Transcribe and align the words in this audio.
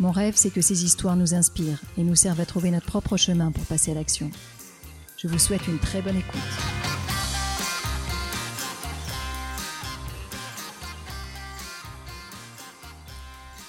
Mon 0.00 0.10
rêve, 0.10 0.34
c'est 0.36 0.50
que 0.50 0.62
ces 0.62 0.84
histoires 0.84 1.16
nous 1.16 1.34
inspirent 1.34 1.80
et 1.98 2.02
nous 2.02 2.14
servent 2.14 2.40
à 2.40 2.46
trouver 2.46 2.70
notre 2.70 2.86
propre 2.86 3.16
chemin 3.16 3.52
pour 3.52 3.64
passer 3.64 3.90
à 3.90 3.94
l'action. 3.94 4.30
Je 5.18 5.28
vous 5.28 5.38
souhaite 5.38 5.66
une 5.68 5.78
très 5.78 6.00
bonne 6.00 6.16
écoute. 6.16 6.40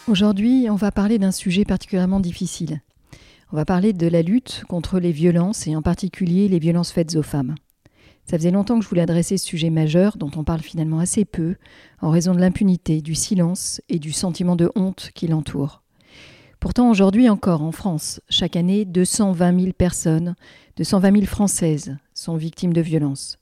Aujourd'hui, 0.08 0.68
on 0.70 0.76
va 0.76 0.92
parler 0.92 1.20
d'un 1.20 1.32
sujet 1.32 1.66
particulièrement 1.66 2.20
difficile. 2.20 2.82
On 3.52 3.56
va 3.56 3.66
parler 3.66 3.94
de 3.94 4.08
la 4.08 4.22
lutte 4.22 4.64
contre 4.68 5.00
les 5.00 5.12
violences 5.12 5.68
et 5.68 5.76
en 5.76 5.82
particulier 5.82 6.48
les 6.48 6.60
violences 6.60 6.92
faites 6.92 7.16
aux 7.16 7.24
femmes. 7.24 7.56
Ça 8.26 8.38
faisait 8.38 8.52
longtemps 8.52 8.80
que 8.80 8.84
je 8.84 8.90
voulais 8.90 9.02
adresser 9.02 9.38
ce 9.38 9.46
sujet 9.46 9.70
majeur 9.70 10.18
dont 10.18 10.32
on 10.36 10.44
parle 10.44 10.62
finalement 10.62 11.00
assez 11.00 11.26
peu 11.26 11.56
en 12.02 12.10
raison 12.10 12.34
de 12.34 12.40
l'impunité, 12.40 13.02
du 13.02 13.16
silence 13.16 13.82
et 13.90 14.00
du 14.00 14.12
sentiment 14.12 14.56
de 14.56 14.72
honte 14.76 15.12
qui 15.14 15.28
l'entoure. 15.28 15.83
Pourtant, 16.64 16.90
aujourd'hui 16.90 17.28
encore, 17.28 17.62
en 17.62 17.74
France, 17.74 18.22
chaque 18.30 18.56
année, 18.56 18.86
220 18.86 19.60
000 19.60 19.74
personnes, 19.74 20.34
220 20.78 21.12
000 21.12 21.26
Françaises 21.26 21.98
sont 22.14 22.38
victimes 22.38 22.72
de 22.72 22.80
violences. 22.80 23.38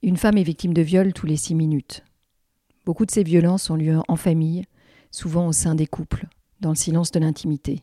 Une 0.00 0.16
femme 0.16 0.38
est 0.38 0.44
victime 0.44 0.72
de 0.72 0.80
viol 0.80 1.12
tous 1.12 1.26
les 1.26 1.36
six 1.36 1.56
minutes. 1.56 2.04
Beaucoup 2.86 3.04
de 3.04 3.10
ces 3.10 3.24
violences 3.24 3.68
ont 3.68 3.74
lieu 3.74 3.98
en 4.06 4.14
famille, 4.14 4.64
souvent 5.10 5.48
au 5.48 5.52
sein 5.52 5.74
des 5.74 5.88
couples, 5.88 6.28
dans 6.60 6.68
le 6.68 6.76
silence 6.76 7.10
de 7.10 7.18
l'intimité. 7.18 7.82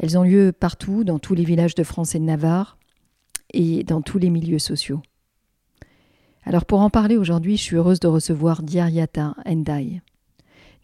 Elles 0.00 0.18
ont 0.18 0.24
lieu 0.24 0.50
partout, 0.50 1.04
dans 1.04 1.20
tous 1.20 1.36
les 1.36 1.44
villages 1.44 1.76
de 1.76 1.84
France 1.84 2.16
et 2.16 2.18
de 2.18 2.24
Navarre, 2.24 2.78
et 3.54 3.84
dans 3.84 4.02
tous 4.02 4.18
les 4.18 4.30
milieux 4.30 4.58
sociaux. 4.58 5.02
Alors 6.42 6.64
pour 6.64 6.80
en 6.80 6.90
parler 6.90 7.16
aujourd'hui, 7.16 7.56
je 7.56 7.62
suis 7.62 7.76
heureuse 7.76 8.00
de 8.00 8.08
recevoir 8.08 8.64
Diaryata 8.64 9.36
Endai. 9.46 10.02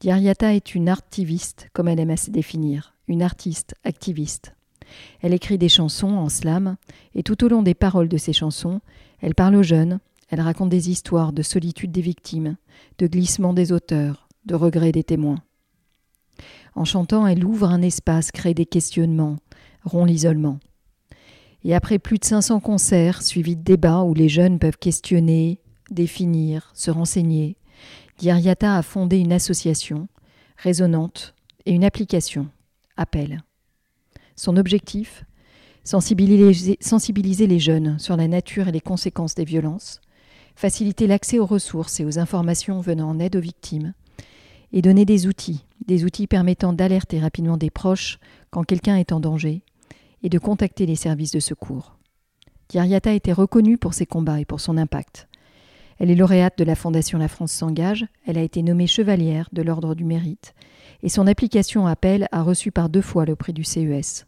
Diaryata 0.01 0.55
est 0.55 0.75
une 0.75 0.89
artiviste, 0.89 1.69
comme 1.73 1.89
elle 1.89 2.01
aime 2.01 2.11
à 2.11 2.17
se 2.17 2.31
définir, 2.31 2.95
une 3.09 3.23
artiste 3.23 3.75
activiste. 3.83 4.55
Elle 5.23 5.33
écrit 5.33 5.59
des 5.59 5.69
chansons 5.69 6.13
en 6.13 6.29
slam, 6.29 6.77
et 7.15 7.23
tout 7.23 7.43
au 7.45 7.49
long 7.49 7.63
des 7.63 7.75
paroles 7.75 8.09
de 8.09 8.19
ces 8.19 8.33
chansons, 8.33 8.81
elle 9.21 9.35
parle 9.35 9.57
aux 9.57 9.63
jeunes, 9.63 9.99
elle 10.29 10.41
raconte 10.41 10.69
des 10.69 10.91
histoires 10.91 11.33
de 11.33 11.43
solitude 11.43 11.93
des 11.93 12.03
victimes, 12.03 12.57
de 12.99 13.07
glissement 13.07 13.53
des 13.53 13.73
auteurs, 13.73 14.29
de 14.45 14.55
regrets 14.55 14.93
des 14.93 15.05
témoins. 15.05 15.43
En 16.75 16.85
chantant, 16.85 17.27
elle 17.27 17.45
ouvre 17.45 17.71
un 17.71 17.81
espace, 17.81 18.31
crée 18.31 18.53
des 18.53 18.67
questionnements, 18.67 19.37
rompt 19.85 20.09
l'isolement. 20.09 20.59
Et 21.65 21.75
après 21.75 21.99
plus 21.99 22.19
de 22.19 22.25
500 22.25 22.61
concerts 22.61 23.23
suivis 23.23 23.57
de 23.57 23.63
débats 23.63 24.03
où 24.03 24.13
les 24.13 24.29
jeunes 24.29 24.59
peuvent 24.59 24.77
questionner, 24.77 25.61
définir, 25.91 26.71
se 26.75 26.91
renseigner, 26.91 27.57
Diaryata 28.19 28.77
a 28.77 28.83
fondé 28.83 29.19
une 29.19 29.33
association 29.33 30.09
résonante 30.57 31.35
et 31.67 31.73
une 31.73 31.85
application, 31.85 32.49
Appel. 32.97 33.43
Son 34.37 34.57
objectif 34.57 35.25
sensibiliser, 35.85 37.47
les 37.47 37.59
jeunes 37.59 37.99
sur 37.99 38.17
la 38.17 38.27
nature 38.27 38.69
et 38.69 38.73
les 38.73 38.81
conséquences 38.81 39.35
des 39.35 39.45
violences, 39.45 40.01
faciliter 40.57 41.07
l'accès 41.07 41.39
aux 41.39 41.47
ressources 41.47 42.01
et 42.01 42.05
aux 42.05 42.19
informations 42.19 42.81
venant 42.81 43.11
en 43.11 43.21
aide 43.21 43.37
aux 43.37 43.41
victimes, 43.41 43.93
et 44.73 44.83
donner 44.83 45.05
des 45.05 45.27
outils, 45.27 45.65
des 45.87 46.05
outils 46.05 46.27
permettant 46.27 46.73
d'alerter 46.73 47.21
rapidement 47.21 47.57
des 47.57 47.71
proches 47.71 48.19
quand 48.51 48.65
quelqu'un 48.65 48.97
est 48.97 49.13
en 49.13 49.21
danger, 49.21 49.63
et 50.23 50.29
de 50.29 50.39
contacter 50.39 50.87
les 50.87 50.97
services 50.97 51.31
de 51.31 51.41
secours. 51.41 51.97
Diariata 52.69 53.13
été 53.13 53.33
reconnue 53.33 53.79
pour 53.79 53.95
ses 53.95 54.07
combats 54.07 54.41
et 54.41 54.45
pour 54.45 54.61
son 54.61 54.77
impact. 54.77 55.29
Elle 55.99 56.11
est 56.11 56.17
lauréate 56.17 56.59
de 56.59 56.65
la 56.65 56.75
Fondation 56.75 57.19
La 57.19 57.29
France 57.29 57.53
s'engage, 57.53 58.07
elle 58.27 58.39
a 58.39 58.43
été 58.43 58.63
nommée 58.63 58.87
chevalière 58.87 59.49
de 59.53 59.63
l'Ordre 59.63 59.95
du 59.95 60.05
Mérite, 60.05 60.55
et 61.03 61.09
son 61.09 61.27
application 61.27 61.87
Appel 61.87 62.29
a 62.33 62.43
reçu 62.43 62.71
par 62.71 62.89
deux 62.89 63.01
fois 63.01 63.25
le 63.25 63.37
prix 63.37 63.53
du 63.53 63.65
CES. 63.65 64.27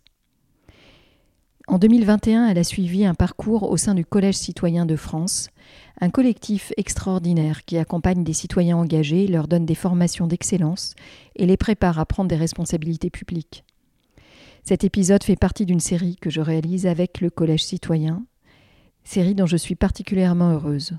En 1.67 1.79
2021, 1.79 2.49
elle 2.49 2.57
a 2.57 2.65
suivi 2.65 3.05
un 3.05 3.13
parcours 3.13 3.71
au 3.71 3.77
sein 3.77 3.95
du 3.95 4.03
Collège 4.03 4.37
citoyen 4.37 4.87
de 4.87 4.97
France, 4.97 5.51
un 6.01 6.09
collectif 6.09 6.73
extraordinaire 6.79 7.67
qui 7.67 7.77
accompagne 7.77 8.25
des 8.25 8.33
citoyens 8.33 8.79
engagés, 8.79 9.27
leur 9.27 9.49
donne 9.49 9.67
des 9.67 9.75
formations 9.75 10.27
d'excellence 10.27 10.95
et 11.37 11.45
les 11.45 11.59
prépare 11.59 11.99
à 11.99 12.07
prendre 12.07 12.31
des 12.31 12.37
responsabilités 12.37 13.11
publiques. 13.11 13.65
Cet 14.65 14.83
épisode 14.83 15.23
fait 15.23 15.37
partie 15.37 15.67
d'une 15.67 15.81
série 15.81 16.17
que 16.17 16.31
je 16.31 16.41
réalise 16.41 16.87
avec 16.87 17.21
le 17.21 17.29
Collège 17.29 17.65
citoyen, 17.65 18.25
série 19.05 19.35
dont 19.35 19.47
je 19.47 19.59
suis 19.59 19.75
particulièrement 19.75 20.53
heureuse. 20.53 20.95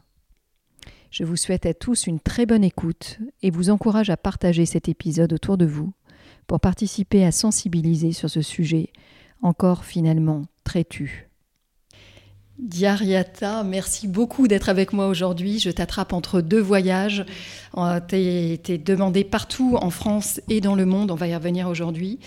Je 1.11 1.23
vous 1.23 1.35
souhaite 1.35 1.65
à 1.65 1.73
tous 1.73 2.05
une 2.07 2.19
très 2.19 2.45
bonne 2.45 2.63
écoute 2.63 3.17
et 3.41 3.49
vous 3.49 3.69
encourage 3.69 4.09
à 4.09 4.17
partager 4.17 4.65
cet 4.65 4.89
épisode 4.89 5.33
autour 5.33 5.57
de 5.57 5.65
vous 5.65 5.91
pour 6.45 6.59
participer 6.59 7.25
à 7.25 7.31
sensibiliser 7.31 8.11
sur 8.11 8.29
ce 8.29 8.41
sujet 8.41 8.91
encore 9.41 9.85
finalement 9.85 10.43
très 10.63 10.83
tu. 10.83 11.29
Diariata, 12.59 13.63
merci 13.63 14.07
beaucoup 14.07 14.47
d'être 14.47 14.67
avec 14.67 14.91
moi 14.91 15.07
aujourd'hui. 15.07 15.59
Je 15.59 15.71
t'attrape 15.71 16.11
entre 16.11 16.41
deux 16.41 16.59
voyages. 16.59 17.25
Euh, 17.77 18.01
tu 18.05 18.15
es 18.17 18.77
demandé 18.77 19.23
partout 19.23 19.77
en 19.81 19.89
France 19.89 20.41
et 20.49 20.59
dans 20.59 20.75
le 20.75 20.85
monde. 20.85 21.09
On 21.09 21.15
va 21.15 21.27
y 21.27 21.35
revenir 21.35 21.69
aujourd'hui. 21.69 22.19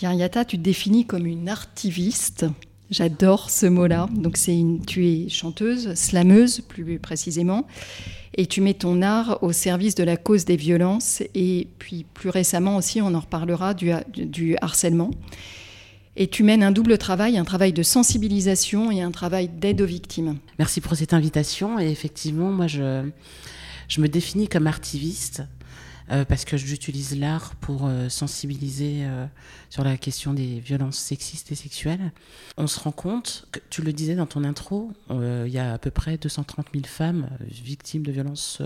Yata, 0.00 0.44
tu 0.44 0.58
te 0.58 0.62
définis 0.62 1.06
comme 1.06 1.26
une 1.26 1.48
artiviste. 1.48 2.46
J'adore 2.92 3.48
ce 3.48 3.64
mot-là. 3.64 4.06
Donc 4.12 4.36
c'est 4.36 4.54
une, 4.54 4.84
tu 4.84 5.08
es 5.08 5.28
chanteuse, 5.30 5.94
slameuse 5.94 6.60
plus 6.60 6.98
précisément, 6.98 7.66
et 8.36 8.44
tu 8.44 8.60
mets 8.60 8.74
ton 8.74 9.00
art 9.00 9.42
au 9.42 9.52
service 9.52 9.94
de 9.94 10.04
la 10.04 10.18
cause 10.18 10.44
des 10.44 10.56
violences 10.56 11.22
et 11.34 11.68
puis 11.78 12.04
plus 12.12 12.28
récemment 12.28 12.76
aussi, 12.76 13.00
on 13.00 13.14
en 13.14 13.20
reparlera 13.20 13.72
du, 13.72 14.56
harcèlement. 14.60 15.10
Et 16.16 16.26
tu 16.26 16.42
mènes 16.42 16.62
un 16.62 16.70
double 16.70 16.98
travail, 16.98 17.38
un 17.38 17.44
travail 17.44 17.72
de 17.72 17.82
sensibilisation 17.82 18.90
et 18.90 19.00
un 19.00 19.10
travail 19.10 19.48
d'aide 19.48 19.80
aux 19.80 19.86
victimes. 19.86 20.36
Merci 20.58 20.82
pour 20.82 20.94
cette 20.94 21.14
invitation. 21.14 21.78
Et 21.78 21.90
effectivement, 21.90 22.50
moi, 22.50 22.66
je, 22.66 23.08
je 23.88 24.00
me 24.02 24.08
définis 24.08 24.48
comme 24.48 24.66
artiviste 24.66 25.44
euh, 26.12 26.26
parce 26.26 26.44
que 26.44 26.58
j'utilise 26.58 27.18
l'art 27.18 27.54
pour 27.56 27.86
euh, 27.86 28.10
sensibiliser 28.10 29.04
euh, 29.04 29.24
sur 29.70 29.82
la 29.82 29.96
question 29.96 30.34
des 30.34 30.60
violences 30.60 30.98
sexistes 30.98 31.50
et 31.52 31.54
sexuelles. 31.54 32.12
On 32.58 32.66
se 32.66 32.78
rend 32.80 32.92
compte, 32.92 33.46
tu 33.70 33.80
le 33.80 33.94
disais 33.94 34.14
dans 34.14 34.26
ton 34.26 34.44
intro, 34.44 34.92
il 35.10 35.48
y 35.48 35.58
a 35.58 35.72
à 35.72 35.78
peu 35.78 35.90
près 35.90 36.18
230 36.18 36.66
000 36.74 36.84
femmes 36.86 37.30
victimes 37.40 38.02
de 38.02 38.12
violences 38.12 38.60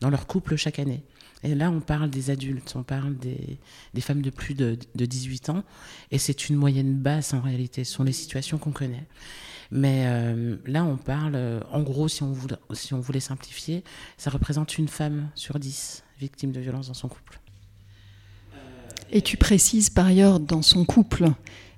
dans 0.00 0.08
leur 0.08 0.26
couple 0.26 0.56
chaque 0.56 0.78
année. 0.78 1.02
Et 1.42 1.54
là, 1.54 1.70
on 1.70 1.80
parle 1.80 2.08
des 2.08 2.30
adultes, 2.30 2.74
on 2.76 2.82
parle 2.82 3.16
des, 3.18 3.58
des 3.92 4.00
femmes 4.00 4.22
de 4.22 4.30
plus 4.30 4.54
de, 4.54 4.78
de 4.94 5.06
18 5.06 5.50
ans, 5.50 5.64
et 6.10 6.18
c'est 6.18 6.48
une 6.48 6.56
moyenne 6.56 6.94
basse 6.94 7.34
en 7.34 7.40
réalité, 7.40 7.84
ce 7.84 7.92
sont 7.92 8.04
les 8.04 8.12
situations 8.12 8.56
qu'on 8.56 8.72
connaît. 8.72 9.06
Mais 9.70 10.06
là, 10.64 10.84
on 10.84 10.96
parle, 10.96 11.62
en 11.70 11.82
gros, 11.82 12.08
si 12.08 12.22
on, 12.22 12.32
voulait, 12.32 12.56
si 12.72 12.94
on 12.94 13.00
voulait 13.00 13.20
simplifier, 13.20 13.84
ça 14.16 14.30
représente 14.30 14.78
une 14.78 14.88
femme 14.88 15.28
sur 15.34 15.58
10 15.58 16.05
victime 16.20 16.52
de 16.52 16.60
violence 16.60 16.88
dans 16.88 16.94
son 16.94 17.08
couple. 17.08 17.40
Et 19.10 19.22
tu 19.22 19.36
précises 19.36 19.90
par 19.90 20.06
ailleurs 20.06 20.40
dans 20.40 20.62
son 20.62 20.84
couple. 20.84 21.28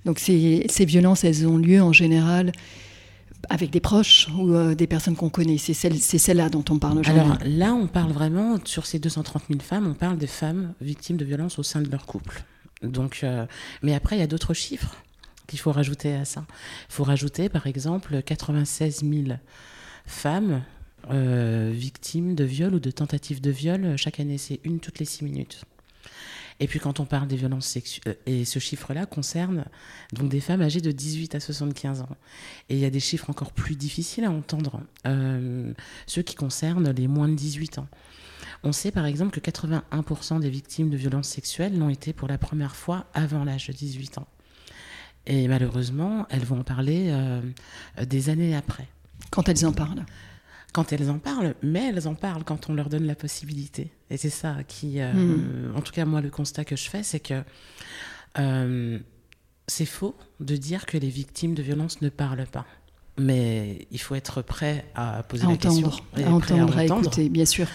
Donc 0.04 0.18
ces, 0.18 0.66
ces 0.68 0.84
violences, 0.84 1.24
elles 1.24 1.46
ont 1.46 1.58
lieu 1.58 1.82
en 1.82 1.92
général 1.92 2.52
avec 3.50 3.70
des 3.70 3.80
proches 3.80 4.28
ou 4.36 4.52
euh, 4.52 4.74
des 4.74 4.86
personnes 4.86 5.16
qu'on 5.16 5.30
connaît. 5.30 5.58
C'est 5.58 5.74
celle, 5.74 5.98
celle-là 5.98 6.48
dont 6.48 6.64
on 6.70 6.78
parle 6.78 6.98
aujourd'hui. 6.98 7.22
Alors 7.22 7.38
là, 7.44 7.74
on 7.74 7.86
parle 7.86 8.12
vraiment, 8.12 8.58
sur 8.64 8.86
ces 8.86 8.98
230 8.98 9.44
000 9.48 9.60
femmes, 9.60 9.86
on 9.86 9.94
parle 9.94 10.18
des 10.18 10.26
femmes 10.26 10.74
victimes 10.80 11.16
de 11.16 11.24
violences 11.24 11.58
au 11.58 11.62
sein 11.62 11.80
de 11.80 11.90
leur 11.90 12.06
couple. 12.06 12.42
Donc, 12.82 13.20
euh, 13.22 13.46
mais 13.82 13.94
après, 13.94 14.16
il 14.16 14.20
y 14.20 14.22
a 14.22 14.26
d'autres 14.26 14.54
chiffres 14.54 14.96
qu'il 15.46 15.58
faut 15.58 15.72
rajouter 15.72 16.14
à 16.14 16.24
ça. 16.24 16.44
Il 16.88 16.94
faut 16.94 17.04
rajouter, 17.04 17.48
par 17.48 17.66
exemple, 17.66 18.22
96 18.22 19.00
000 19.00 19.38
femmes 20.06 20.62
euh, 21.10 21.70
victimes 21.72 22.34
de 22.34 22.44
viol 22.44 22.74
ou 22.74 22.80
de 22.80 22.90
tentatives 22.90 23.40
de 23.40 23.50
viol 23.50 23.84
euh, 23.84 23.96
chaque 23.96 24.20
année. 24.20 24.36
C'est 24.36 24.60
une 24.64 24.80
toutes 24.80 24.98
les 24.98 25.04
six 25.04 25.24
minutes. 25.24 25.64
Et 26.60 26.66
puis 26.66 26.80
quand 26.80 26.98
on 26.98 27.06
parle 27.06 27.28
des 27.28 27.36
violences 27.36 27.66
sexuelles, 27.66 28.16
euh, 28.28 28.40
et 28.40 28.44
ce 28.44 28.58
chiffre-là 28.58 29.06
concerne 29.06 29.64
donc 30.12 30.28
des 30.28 30.40
femmes 30.40 30.60
âgées 30.60 30.80
de 30.80 30.90
18 30.90 31.34
à 31.36 31.40
75 31.40 32.02
ans. 32.02 32.08
Et 32.68 32.74
il 32.74 32.80
y 32.80 32.84
a 32.84 32.90
des 32.90 33.00
chiffres 33.00 33.30
encore 33.30 33.52
plus 33.52 33.76
difficiles 33.76 34.24
à 34.24 34.30
entendre, 34.30 34.82
ceux 36.06 36.22
qui 36.22 36.34
concernent 36.34 36.90
les 36.90 37.06
moins 37.06 37.28
de 37.28 37.34
18 37.34 37.78
ans. 37.78 37.88
On 38.64 38.72
sait 38.72 38.90
par 38.90 39.06
exemple 39.06 39.38
que 39.38 39.50
81% 39.50 40.40
des 40.40 40.50
victimes 40.50 40.90
de 40.90 40.96
violences 40.96 41.28
sexuelles 41.28 41.78
l'ont 41.78 41.90
été 41.90 42.12
pour 42.12 42.28
la 42.28 42.38
première 42.38 42.74
fois 42.74 43.06
avant 43.14 43.44
l'âge 43.44 43.68
de 43.68 43.72
18 43.72 44.18
ans. 44.18 44.26
Et 45.26 45.46
malheureusement, 45.46 46.26
elles 46.28 46.44
vont 46.44 46.60
en 46.60 46.64
parler 46.64 47.14
des 48.02 48.30
années 48.30 48.56
après. 48.56 48.88
Quand 49.30 49.48
elles 49.48 49.64
en 49.64 49.72
parlent 49.72 50.04
quand 50.78 50.92
elles 50.92 51.10
en 51.10 51.18
parlent, 51.18 51.56
mais 51.60 51.88
elles 51.88 52.06
en 52.06 52.14
parlent 52.14 52.44
quand 52.44 52.70
on 52.70 52.74
leur 52.74 52.88
donne 52.88 53.04
la 53.04 53.16
possibilité. 53.16 53.90
Et 54.10 54.16
c'est 54.16 54.30
ça 54.30 54.58
qui, 54.68 55.00
euh, 55.00 55.12
hmm. 55.12 55.76
en 55.76 55.80
tout 55.80 55.92
cas 55.92 56.04
moi, 56.04 56.20
le 56.20 56.30
constat 56.30 56.64
que 56.64 56.76
je 56.76 56.88
fais, 56.88 57.02
c'est 57.02 57.18
que 57.18 57.42
euh, 58.38 58.96
c'est 59.66 59.86
faux 59.86 60.14
de 60.38 60.54
dire 60.54 60.86
que 60.86 60.96
les 60.96 61.08
victimes 61.08 61.54
de 61.54 61.62
violences 61.64 62.00
ne 62.00 62.08
parlent 62.10 62.46
pas. 62.46 62.64
Mais 63.18 63.88
il 63.90 64.00
faut 64.00 64.14
être 64.14 64.40
prêt 64.40 64.84
à 64.94 65.24
poser 65.24 65.48
la 65.48 65.56
question. 65.56 65.90
à 66.14 66.30
entendre, 66.30 66.78
à, 66.78 66.84
écouter, 66.84 67.28
bien 67.28 67.44
sûr. 67.44 67.66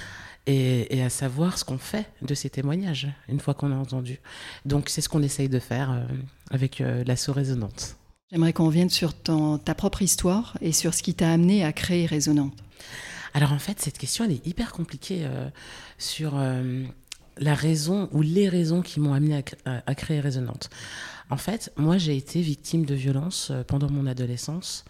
Et, 0.48 0.98
et, 0.98 1.04
à 1.04 1.10
savoir 1.10 1.58
ce 1.58 1.66
qu'on 1.66 1.78
fait 1.78 2.06
de 2.22 2.34
ces 2.34 2.50
témoignages, 2.50 3.10
une 3.28 3.42
fois 3.42 3.54
qu'on 3.54 3.74
a 3.74 3.76
entendu. 3.76 4.22
Donc 4.66 4.88
c'est 4.88 5.02
ce 5.02 5.10
qu'on 5.10 5.24
essaye 5.24 5.50
de 5.50 5.60
faire 5.60 5.92
euh, 5.92 6.06
avec 6.52 6.80
euh, 6.80 7.04
l'assaut 7.06 7.34
résonante. 7.34 7.98
J'aimerais 8.32 8.54
qu'on 8.54 8.68
revienne 8.68 8.90
sur 8.90 9.14
ton, 9.14 9.58
ta 9.58 9.76
propre 9.76 10.02
histoire 10.02 10.58
et 10.62 10.72
sur 10.72 10.94
ce 10.94 11.04
qui 11.04 11.14
t'a 11.14 11.30
amené 11.30 11.66
à 11.66 11.74
créer 11.74 12.06
Résonante. 12.06 12.63
Alors 13.34 13.54
en 13.54 13.60
fait, 13.60 13.80
cette 13.80 13.98
question, 13.98 14.26
elle 14.26 14.32
est 14.32 14.46
hyper 14.46 14.72
compliquée 14.72 15.22
euh, 15.24 15.50
sur 15.98 16.36
la 17.38 17.56
raison 17.56 18.10
ou 18.12 18.22
les 18.22 18.48
raisons 18.48 18.82
qui 18.82 19.00
m'ont 19.00 19.14
amené 19.14 19.44
à, 19.66 19.96
créer 19.96 20.20
Résonante. 20.20 20.70
En 21.30 21.38
fait, 21.38 21.74
moi, 21.78 21.98
j'ai 21.98 22.16
été 22.16 22.42
victime 22.42 22.86
de 22.86 22.94
violences 22.94 23.52
pendant 23.68 23.90
mon 23.90 24.06
adolescence 24.06 24.86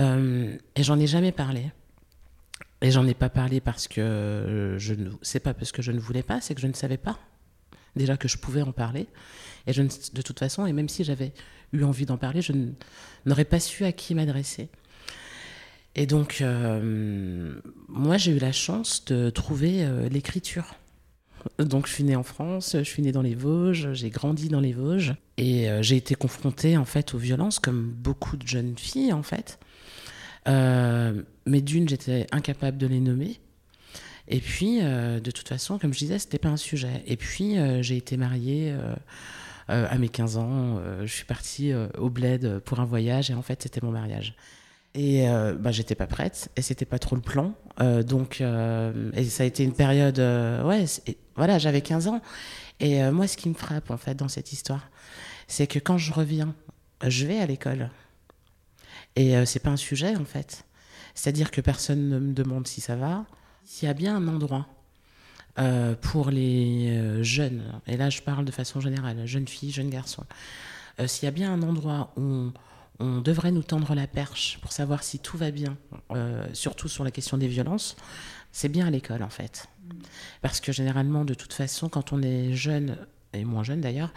euh, 0.00 0.56
et 0.74 0.82
j'en 0.82 0.98
ai 0.98 1.06
jamais 1.06 1.32
parlé. 1.32 1.70
Et 2.82 2.90
j'en 2.90 3.06
ai 3.06 3.14
pas 3.14 3.30
parlé 3.30 3.60
parce 3.60 3.88
que 3.88 4.76
je 4.78 4.94
ne, 4.94 5.10
c'est 5.22 5.40
pas 5.40 5.54
parce 5.54 5.72
que 5.72 5.82
je 5.82 5.92
ne 5.92 5.98
voulais 5.98 6.22
pas, 6.22 6.40
c'est 6.40 6.54
que 6.54 6.60
je 6.60 6.66
ne 6.66 6.74
savais 6.74 6.98
pas 6.98 7.18
déjà 7.96 8.18
que 8.18 8.28
je 8.28 8.36
pouvais 8.36 8.62
en 8.62 8.72
parler. 8.72 9.08
Et 9.66 9.72
je 9.72 9.82
de 9.82 10.22
toute 10.22 10.38
façon, 10.38 10.66
et 10.66 10.72
même 10.72 10.88
si 10.88 11.02
j'avais 11.02 11.32
eu 11.72 11.82
envie 11.82 12.04
d'en 12.04 12.18
parler, 12.18 12.42
je 12.42 12.52
n'aurais 13.24 13.46
pas 13.46 13.58
su 13.58 13.84
à 13.84 13.92
qui 13.92 14.14
m'adresser. 14.14 14.68
Et 15.96 16.06
donc, 16.06 16.38
euh, 16.40 17.58
moi, 17.88 18.16
j'ai 18.16 18.32
eu 18.32 18.38
la 18.38 18.52
chance 18.52 19.04
de 19.06 19.30
trouver 19.30 19.84
euh, 19.84 20.08
l'écriture. 20.08 20.76
Donc, 21.58 21.88
je 21.88 21.92
suis 21.92 22.04
née 22.04 22.16
en 22.16 22.22
France, 22.22 22.76
je 22.78 22.84
suis 22.84 23.02
née 23.02 23.12
dans 23.12 23.22
les 23.22 23.34
Vosges, 23.34 23.92
j'ai 23.92 24.10
grandi 24.10 24.48
dans 24.48 24.60
les 24.60 24.72
Vosges, 24.72 25.14
et 25.36 25.68
j'ai 25.80 25.96
été 25.96 26.16
confrontée 26.16 26.76
en 26.76 26.84
fait 26.84 27.14
aux 27.14 27.18
violences, 27.18 27.60
comme 27.60 27.88
beaucoup 27.90 28.36
de 28.36 28.46
jeunes 28.46 28.76
filles 28.76 29.12
en 29.12 29.22
fait. 29.22 29.58
Euh, 30.48 31.22
mais 31.46 31.60
d'une, 31.60 31.88
j'étais 31.88 32.26
incapable 32.32 32.78
de 32.78 32.86
les 32.86 33.00
nommer. 33.00 33.40
Et 34.28 34.40
puis, 34.40 34.80
euh, 34.82 35.20
de 35.20 35.30
toute 35.30 35.48
façon, 35.48 35.78
comme 35.78 35.92
je 35.92 35.98
disais, 35.98 36.18
c'était 36.18 36.38
pas 36.38 36.48
un 36.48 36.56
sujet. 36.56 37.02
Et 37.06 37.16
puis, 37.16 37.58
euh, 37.58 37.82
j'ai 37.82 37.96
été 37.96 38.16
mariée 38.16 38.74
à 39.68 39.98
mes 39.98 40.08
15 40.08 40.36
ans. 40.36 40.80
je 41.00 41.12
suis 41.12 41.24
partie 41.24 41.72
au 41.98 42.08
bled 42.08 42.60
pour 42.60 42.78
un 42.78 42.84
voyage 42.84 43.32
et 43.32 43.34
en 43.34 43.42
fait, 43.42 43.64
c'était 43.64 43.80
mon 43.82 43.90
mariage. 43.90 44.36
Et 44.98 45.26
bah, 45.60 45.72
j'étais 45.72 45.94
pas 45.94 46.06
prête 46.06 46.48
et 46.56 46.62
c'était 46.62 46.86
pas 46.86 46.98
trop 46.98 47.16
le 47.16 47.22
plan. 47.22 47.52
donc, 48.06 48.40
et 48.40 49.24
ça 49.24 49.42
a 49.42 49.46
été 49.46 49.62
une 49.62 49.74
période. 49.74 50.18
ouais, 50.18 50.86
voilà, 51.36 51.58
j'avais 51.58 51.82
15 51.82 52.08
ans. 52.08 52.22
Et 52.80 53.02
moi, 53.10 53.28
ce 53.28 53.36
qui 53.36 53.50
me 53.50 53.54
frappe 53.54 53.90
en 53.90 53.98
fait 53.98 54.14
dans 54.14 54.28
cette 54.28 54.52
histoire, 54.54 54.88
c'est 55.48 55.66
que 55.66 55.78
quand 55.78 55.98
je 55.98 56.14
reviens, 56.14 56.54
je 57.06 57.26
vais 57.26 57.38
à 57.38 57.46
l'école. 57.46 57.90
Et 59.16 59.36
euh, 59.36 59.44
c'est 59.46 59.60
pas 59.60 59.70
un 59.70 59.76
sujet 59.76 60.14
en 60.16 60.24
fait. 60.24 60.64
C'est-à-dire 61.14 61.50
que 61.50 61.60
personne 61.60 62.08
ne 62.08 62.18
me 62.18 62.32
demande 62.34 62.66
si 62.66 62.80
ça 62.80 62.94
va. 62.94 63.24
S'il 63.64 63.88
y 63.88 63.90
a 63.90 63.94
bien 63.94 64.16
un 64.16 64.28
endroit 64.28 64.66
euh, 65.58 65.94
pour 65.94 66.30
les 66.30 66.90
euh, 66.90 67.22
jeunes, 67.22 67.80
et 67.86 67.96
là 67.96 68.10
je 68.10 68.20
parle 68.20 68.44
de 68.44 68.52
façon 68.52 68.80
générale, 68.80 69.26
jeunes 69.26 69.48
filles, 69.48 69.72
jeunes 69.72 69.90
garçons, 69.90 70.24
s'il 71.06 71.24
y 71.24 71.28
a 71.28 71.32
bien 71.32 71.52
un 71.52 71.62
endroit 71.62 72.12
où 72.16 72.52
devrait 73.00 73.52
nous 73.52 73.62
tendre 73.62 73.94
la 73.94 74.06
perche 74.06 74.58
pour 74.62 74.72
savoir 74.72 75.02
si 75.02 75.18
tout 75.18 75.36
va 75.36 75.50
bien, 75.50 75.76
surtout 76.52 76.88
sur 76.88 77.04
la 77.04 77.10
question 77.10 77.36
des 77.36 77.48
violences, 77.48 77.96
c'est 78.52 78.68
bien 78.68 78.86
à 78.86 78.90
l'école 78.90 79.22
en 79.22 79.28
fait. 79.28 79.68
Parce 80.42 80.60
que 80.60 80.72
généralement, 80.72 81.24
de 81.24 81.34
toute 81.34 81.52
façon, 81.52 81.88
quand 81.88 82.12
on 82.12 82.22
est 82.22 82.52
jeune, 82.52 82.96
et 83.32 83.44
moins 83.44 83.62
jeune 83.62 83.80
d'ailleurs, 83.80 84.12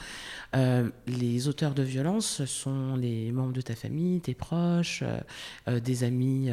euh, 0.55 0.89
les 1.07 1.47
auteurs 1.47 1.73
de 1.73 1.83
violence 1.83 2.45
sont 2.45 2.95
les 2.95 3.31
membres 3.31 3.53
de 3.53 3.61
ta 3.61 3.75
famille, 3.75 4.21
tes 4.21 4.33
proches, 4.33 5.03
euh, 5.03 5.19
euh, 5.67 5.79
des 5.79 6.03
amis 6.03 6.49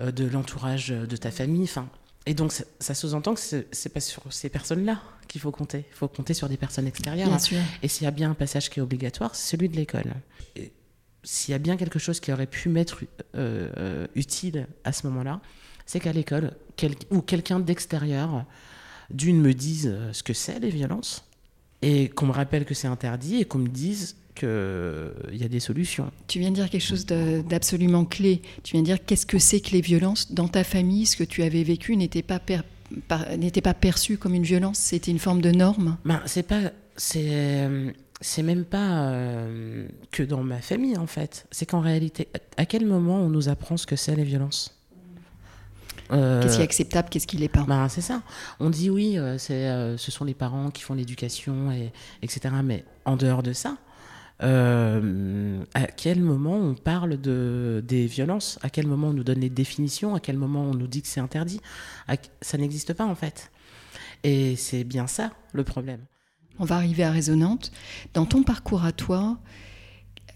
de 0.00 0.26
l'entourage 0.26 0.88
de 0.88 1.16
ta 1.16 1.30
famille. 1.30 1.64
Enfin, 1.64 1.88
et 2.26 2.34
donc, 2.34 2.52
ça, 2.52 2.94
sous-entend 2.94 3.34
que 3.34 3.40
c'est 3.40 3.88
pas 3.88 4.00
sur 4.00 4.22
ces 4.30 4.48
personnes-là 4.48 5.00
qu'il 5.28 5.40
faut 5.40 5.50
compter. 5.50 5.84
Il 5.90 5.94
faut 5.94 6.08
compter 6.08 6.34
sur 6.34 6.48
des 6.48 6.56
personnes 6.56 6.86
extérieures. 6.86 7.28
Et 7.82 7.88
s'il 7.88 8.04
y 8.04 8.06
a 8.06 8.12
bien 8.12 8.30
un 8.30 8.34
passage 8.34 8.70
qui 8.70 8.78
est 8.78 8.82
obligatoire, 8.82 9.34
c'est 9.34 9.56
celui 9.56 9.68
de 9.68 9.76
l'école. 9.76 10.14
S'il 11.24 11.52
y 11.52 11.54
a 11.54 11.58
bien 11.58 11.76
quelque 11.76 11.98
chose 11.98 12.20
qui 12.20 12.32
aurait 12.32 12.46
pu 12.46 12.68
m'être 12.68 13.00
utile 14.14 14.68
à 14.84 14.92
ce 14.92 15.06
moment-là, 15.08 15.40
c'est 15.86 16.00
qu'à 16.00 16.12
l'école, 16.12 16.52
ou 17.10 17.22
quelqu'un 17.22 17.60
d'extérieur 17.60 18.44
d'une 19.10 19.40
me 19.40 19.52
dise 19.54 19.88
euh, 19.92 20.12
ce 20.12 20.22
que 20.22 20.32
c'est 20.32 20.58
les 20.58 20.70
violences 20.70 21.24
et 21.82 22.08
qu'on 22.08 22.26
me 22.26 22.32
rappelle 22.32 22.64
que 22.64 22.74
c'est 22.74 22.88
interdit 22.88 23.36
et 23.36 23.44
qu'on 23.44 23.58
me 23.58 23.68
dise 23.68 24.16
qu'il 24.34 24.48
euh, 24.48 25.12
y 25.30 25.44
a 25.44 25.48
des 25.48 25.60
solutions. 25.60 26.10
Tu 26.26 26.38
viens 26.38 26.50
de 26.50 26.56
dire 26.56 26.70
quelque 26.70 26.84
chose 26.84 27.06
d'absolument 27.06 28.04
clé. 28.04 28.42
Tu 28.62 28.72
viens 28.72 28.82
de 28.82 28.86
dire 28.86 29.04
qu'est-ce 29.04 29.26
que 29.26 29.38
c'est 29.38 29.60
que 29.60 29.70
les 29.70 29.80
violences 29.80 30.32
Dans 30.32 30.48
ta 30.48 30.64
famille, 30.64 31.06
ce 31.06 31.16
que 31.16 31.24
tu 31.24 31.42
avais 31.42 31.62
vécu 31.62 31.96
n'était 31.96 32.22
pas, 32.22 32.40
n'était 33.36 33.60
pas 33.60 33.74
perçu 33.74 34.16
comme 34.16 34.34
une 34.34 34.42
violence, 34.42 34.78
c'était 34.78 35.10
une 35.10 35.18
forme 35.18 35.40
de 35.40 35.50
norme? 35.50 35.96
Ben, 36.04 36.22
C'est 36.26 36.44
pas. 36.44 36.60
C'est. 36.96 37.68
C'est 38.24 38.44
même 38.44 38.64
pas 38.64 39.12
que 40.12 40.22
dans 40.22 40.44
ma 40.44 40.60
famille 40.60 40.96
en 40.96 41.08
fait. 41.08 41.44
C'est 41.50 41.66
qu'en 41.66 41.80
réalité, 41.80 42.28
à 42.56 42.66
quel 42.66 42.86
moment 42.86 43.16
on 43.16 43.28
nous 43.28 43.48
apprend 43.48 43.76
ce 43.76 43.84
que 43.84 43.96
c'est 43.96 44.14
les 44.14 44.22
violences? 44.22 44.78
Qu'est-ce 46.12 46.56
qui 46.56 46.60
est 46.60 46.64
acceptable, 46.64 47.08
qu'est-ce 47.08 47.26
qui 47.26 47.36
l'est 47.38 47.48
pas? 47.48 47.64
Ben, 47.66 47.88
C'est 47.88 48.00
ça. 48.00 48.22
On 48.60 48.70
dit 48.70 48.90
oui, 48.90 49.18
euh, 49.18 49.38
c'est, 49.38 49.68
euh, 49.68 49.96
ce 49.96 50.10
sont 50.10 50.24
les 50.24 50.34
parents 50.34 50.70
qui 50.70 50.82
font 50.82 50.94
l'éducation, 50.94 51.72
et, 51.72 51.90
etc. 52.22 52.54
Mais 52.62 52.84
en 53.04 53.16
dehors 53.16 53.42
de 53.42 53.52
ça, 53.52 53.76
euh, 54.42 55.64
à 55.74 55.86
quel 55.86 56.20
moment 56.20 56.56
on 56.56 56.74
parle 56.74 57.20
de, 57.20 57.82
des 57.86 58.06
violences? 58.06 58.58
À 58.62 58.70
quel 58.70 58.86
moment 58.86 59.08
on 59.08 59.12
nous 59.12 59.24
donne 59.24 59.40
les 59.40 59.50
définitions? 59.50 60.14
À 60.14 60.20
quel 60.20 60.36
moment 60.36 60.62
on 60.62 60.74
nous 60.74 60.86
dit 60.86 61.02
que 61.02 61.08
c'est 61.08 61.20
interdit? 61.20 61.60
Ça 62.40 62.58
n'existe 62.58 62.92
pas 62.94 63.04
en 63.04 63.14
fait. 63.14 63.50
Et 64.24 64.56
c'est 64.56 64.84
bien 64.84 65.06
ça 65.06 65.32
le 65.52 65.64
problème. 65.64 66.00
On 66.58 66.64
va 66.64 66.76
arriver 66.76 67.04
à 67.04 67.10
Résonante. 67.10 67.72
Dans 68.14 68.26
ton 68.26 68.42
parcours 68.42 68.84
à 68.84 68.92
toi, 68.92 69.38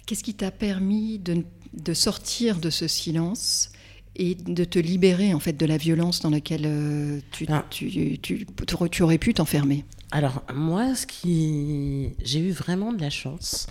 qu'est-ce 0.06 0.24
qui 0.24 0.34
t'a 0.34 0.50
permis 0.50 1.18
de, 1.18 1.44
de 1.74 1.94
sortir 1.94 2.58
de 2.58 2.70
ce 2.70 2.88
silence? 2.88 3.70
Et 4.16 4.34
de 4.34 4.64
te 4.64 4.78
libérer 4.78 5.34
en 5.34 5.40
fait 5.40 5.52
de 5.52 5.66
la 5.66 5.76
violence 5.76 6.20
dans 6.20 6.30
laquelle 6.30 6.64
euh, 6.66 7.20
tu, 7.30 7.46
ah. 7.48 7.64
tu, 7.70 8.18
tu, 8.18 8.46
tu, 8.90 9.02
aurais 9.02 9.18
pu 9.18 9.34
t'enfermer 9.34 9.84
Alors 10.10 10.42
moi, 10.54 10.94
ce 10.94 11.06
qui 11.06 12.10
j'ai 12.22 12.40
eu 12.40 12.50
vraiment 12.50 12.92
de 12.92 13.00
la 13.00 13.10
chance 13.10 13.66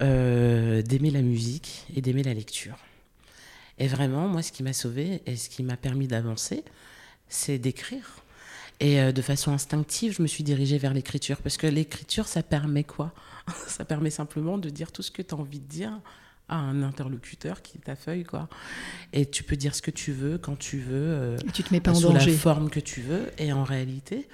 euh, 0.00 0.82
d'aimer 0.82 1.10
la 1.10 1.22
musique 1.22 1.84
et 1.94 2.00
d'aimer 2.00 2.22
la 2.22 2.34
lecture. 2.34 2.76
Et 3.78 3.86
vraiment, 3.86 4.28
moi, 4.28 4.42
ce 4.42 4.52
qui 4.52 4.62
m'a 4.62 4.72
sauvé 4.72 5.22
et 5.26 5.36
ce 5.36 5.48
qui 5.48 5.62
m'a 5.62 5.76
permis 5.76 6.06
d'avancer, 6.06 6.64
c'est 7.28 7.58
d'écrire. 7.58 8.20
Et 8.78 9.00
euh, 9.00 9.12
de 9.12 9.22
façon 9.22 9.52
instinctive, 9.52 10.14
je 10.14 10.22
me 10.22 10.26
suis 10.26 10.44
dirigée 10.44 10.78
vers 10.78 10.94
l'écriture. 10.94 11.38
Parce 11.38 11.56
que 11.56 11.66
l'écriture, 11.66 12.28
ça 12.28 12.42
permet 12.42 12.84
quoi? 12.84 13.12
Ça 13.66 13.84
permet 13.84 14.10
simplement 14.10 14.58
de 14.58 14.70
dire 14.70 14.92
tout 14.92 15.02
ce 15.02 15.10
que 15.10 15.22
tu 15.22 15.34
as 15.34 15.38
envie 15.38 15.60
de 15.60 15.66
dire 15.66 16.00
à 16.50 16.56
un 16.56 16.82
interlocuteur 16.82 17.62
qui 17.62 17.78
est 17.78 17.82
ta 17.82 17.96
feuille, 17.96 18.24
quoi. 18.24 18.48
Et 19.12 19.24
tu 19.24 19.44
peux 19.44 19.56
dire 19.56 19.74
ce 19.74 19.80
que 19.80 19.92
tu 19.92 20.12
veux, 20.12 20.36
quand 20.36 20.58
tu 20.58 20.78
veux. 20.78 20.90
Euh, 20.92 21.36
tu 21.54 21.62
te 21.62 21.72
mets 21.72 21.80
pas 21.80 21.92
en 21.92 21.94
sous 21.94 22.12
la 22.12 22.26
forme 22.28 22.68
que 22.68 22.80
tu 22.80 23.00
veux. 23.00 23.30
Et 23.38 23.52
en 23.52 23.64
réalité, 23.64 24.28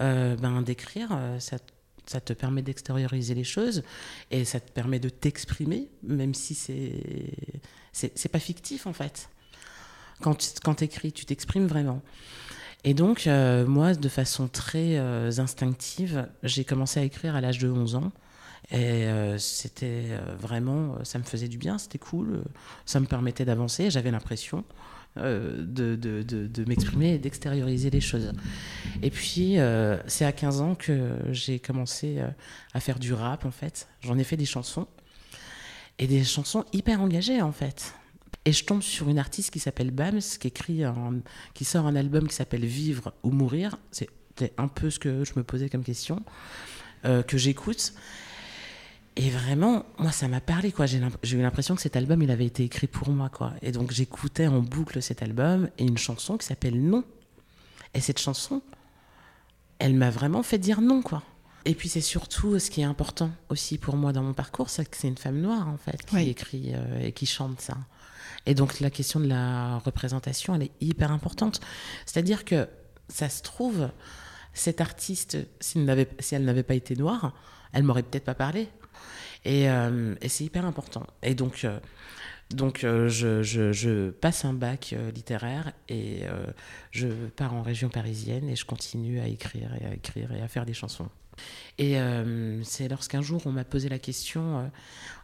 euh, 0.00 0.36
ben, 0.36 0.60
d'écrire, 0.60 1.10
euh, 1.12 1.38
ça, 1.38 1.58
ça, 2.04 2.20
te 2.20 2.32
permet 2.32 2.62
d'extérioriser 2.62 3.34
les 3.34 3.44
choses 3.44 3.84
et 4.32 4.44
ça 4.44 4.58
te 4.58 4.70
permet 4.72 4.98
de 4.98 5.08
t'exprimer, 5.08 5.88
même 6.02 6.34
si 6.34 6.54
c'est 6.54 6.92
c'est 7.92 8.30
pas 8.30 8.40
fictif, 8.40 8.86
en 8.86 8.92
fait. 8.92 9.28
Quand 10.20 10.34
tu 10.34 10.48
quand 10.64 10.82
écris, 10.82 11.12
tu 11.12 11.26
t'exprimes 11.26 11.66
vraiment. 11.66 12.02
Et 12.84 12.94
donc, 12.94 13.28
moi, 13.66 13.94
de 13.94 14.08
façon 14.08 14.48
très 14.48 14.96
instinctive, 15.38 16.26
j'ai 16.42 16.64
commencé 16.64 16.98
à 16.98 17.04
écrire 17.04 17.36
à 17.36 17.40
l'âge 17.40 17.58
de 17.58 17.70
11 17.70 17.94
ans. 17.96 18.12
Et 18.70 19.06
euh, 19.06 19.38
c'était 19.38 20.06
euh, 20.10 20.34
vraiment, 20.38 20.94
euh, 20.94 21.04
ça 21.04 21.18
me 21.18 21.24
faisait 21.24 21.48
du 21.48 21.58
bien, 21.58 21.78
c'était 21.78 21.98
cool, 21.98 22.42
ça 22.86 23.00
me 23.00 23.06
permettait 23.06 23.44
d'avancer, 23.44 23.90
j'avais 23.90 24.10
l'impression 24.10 24.64
de, 25.14 25.62
de, 25.66 26.22
de, 26.22 26.64
m'exprimer 26.64 27.12
et 27.12 27.18
d'extérioriser 27.18 27.90
les 27.90 28.00
choses. 28.00 28.32
Et 29.02 29.10
puis, 29.10 29.58
c'est 30.06 30.24
à 30.24 30.32
15 30.32 30.62
ans 30.62 30.74
que 30.74 31.18
j'ai 31.32 31.58
commencé 31.58 32.22
à 32.72 32.80
faire 32.80 32.98
du 32.98 33.12
rap, 33.12 33.44
en 33.44 33.50
fait. 33.50 33.88
J'en 34.00 34.16
ai 34.16 34.24
fait 34.24 34.38
des 34.38 34.46
chansons, 34.46 34.88
et 35.98 36.06
des 36.06 36.24
chansons 36.24 36.64
hyper 36.72 37.02
engagées, 37.02 37.42
en 37.42 37.52
fait. 37.52 37.92
Et 38.46 38.52
je 38.52 38.64
tombe 38.64 38.80
sur 38.80 39.10
une 39.10 39.18
artiste 39.18 39.50
qui 39.50 39.58
s'appelle 39.58 39.90
Bams, 39.90 40.20
qui, 40.20 40.48
écrit 40.48 40.82
qui 41.52 41.66
sort 41.66 41.86
un 41.86 41.94
album 41.94 42.26
qui 42.26 42.34
s'appelle 42.34 42.64
Vivre 42.64 43.12
ou 43.22 43.32
Mourir. 43.32 43.76
C'était 43.90 44.54
un 44.56 44.68
peu 44.68 44.88
ce 44.88 44.98
que 44.98 45.26
je 45.26 45.32
me 45.36 45.42
posais 45.42 45.68
comme 45.68 45.84
question, 45.84 46.22
que 47.02 47.36
j'écoute. 47.36 47.92
Et 49.16 49.28
vraiment, 49.28 49.84
moi, 49.98 50.10
ça 50.10 50.26
m'a 50.26 50.40
parlé, 50.40 50.72
quoi. 50.72 50.86
J'ai 50.86 50.98
eu 50.98 51.42
l'impression 51.42 51.74
que 51.74 51.82
cet 51.82 51.96
album, 51.96 52.22
il 52.22 52.30
avait 52.30 52.46
été 52.46 52.64
écrit 52.64 52.86
pour 52.86 53.10
moi, 53.10 53.28
quoi. 53.28 53.52
Et 53.60 53.70
donc, 53.70 53.92
j'écoutais 53.92 54.46
en 54.46 54.60
boucle 54.60 55.02
cet 55.02 55.22
album 55.22 55.68
et 55.76 55.84
une 55.84 55.98
chanson 55.98 56.38
qui 56.38 56.46
s'appelle 56.46 56.80
Non. 56.80 57.04
Et 57.92 58.00
cette 58.00 58.18
chanson, 58.18 58.62
elle 59.78 59.94
m'a 59.94 60.08
vraiment 60.08 60.42
fait 60.42 60.58
dire 60.58 60.80
non, 60.80 61.02
quoi. 61.02 61.22
Et 61.66 61.74
puis, 61.74 61.90
c'est 61.90 62.00
surtout 62.00 62.58
ce 62.58 62.70
qui 62.70 62.80
est 62.80 62.84
important 62.84 63.30
aussi 63.50 63.76
pour 63.76 63.96
moi 63.96 64.12
dans 64.12 64.22
mon 64.22 64.32
parcours, 64.32 64.70
c'est 64.70 64.88
que 64.88 64.96
c'est 64.96 65.08
une 65.08 65.18
femme 65.18 65.40
noire, 65.40 65.68
en 65.68 65.76
fait, 65.76 66.04
qui 66.06 66.30
écrit 66.30 66.72
euh, 66.74 67.06
et 67.06 67.12
qui 67.12 67.26
chante 67.26 67.60
ça. 67.60 67.76
Et 68.46 68.54
donc, 68.54 68.80
la 68.80 68.90
question 68.90 69.20
de 69.20 69.26
la 69.26 69.78
représentation, 69.78 70.54
elle 70.54 70.62
est 70.62 70.72
hyper 70.80 71.12
importante. 71.12 71.60
C'est-à-dire 72.06 72.46
que 72.46 72.66
ça 73.08 73.28
se 73.28 73.42
trouve, 73.42 73.90
cette 74.54 74.80
artiste, 74.80 75.36
si 75.60 75.78
elle 75.78 76.44
n'avait 76.44 76.62
pas 76.62 76.74
été 76.74 76.96
noire, 76.96 77.34
elle 77.72 77.82
m'aurait 77.82 78.02
peut-être 78.02 78.24
pas 78.24 78.34
parlé. 78.34 78.68
Euh, 79.46 80.14
et, 80.20 80.28
c'est 80.28 80.44
hyper 80.44 80.64
important. 80.64 81.06
Et 81.22 81.34
donc, 81.34 81.64
euh, 81.64 81.78
donc 82.50 82.84
euh, 82.84 83.08
je, 83.08 83.42
je, 83.42 84.10
passe 84.10 84.44
un 84.44 84.52
bac 84.52 84.94
littéraire 85.14 85.72
et 85.88 86.22
je 86.90 87.08
pars 87.08 87.54
en 87.54 87.62
région 87.62 87.88
parisienne 87.88 88.48
et 88.48 88.56
je 88.56 88.64
continue 88.64 89.20
à 89.20 89.26
écrire 89.26 89.70
et 89.80 89.86
à 89.86 89.94
écrire 89.94 90.32
et 90.32 90.40
à 90.40 90.48
faire 90.48 90.66
des 90.66 90.74
chansons. 90.74 91.08
Et 91.78 91.96
c'est 92.62 92.88
lorsqu'un 92.88 93.22
jour 93.22 93.42
on 93.46 93.52
m'a 93.52 93.64
posé 93.64 93.88
la 93.88 93.98
question, 93.98 94.70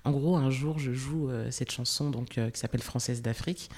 en 0.04 0.10
gros 0.10 0.36
un 0.36 0.50
jour 0.50 0.78
je 0.78 0.92
joue 0.92 1.30
cette 1.50 1.70
chanson 1.70 2.08
donc, 2.08 2.30
qui 2.30 2.58
s'appelle 2.60 2.82
Française 2.82 3.20
d'Afrique 3.20 3.68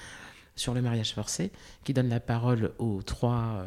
sur 0.61 0.73
le 0.73 0.81
mariage 0.81 1.13
forcé, 1.13 1.51
qui 1.83 1.93
donne 1.93 2.09
la 2.09 2.19
parole 2.19 2.71
aux 2.77 3.01
trois 3.01 3.65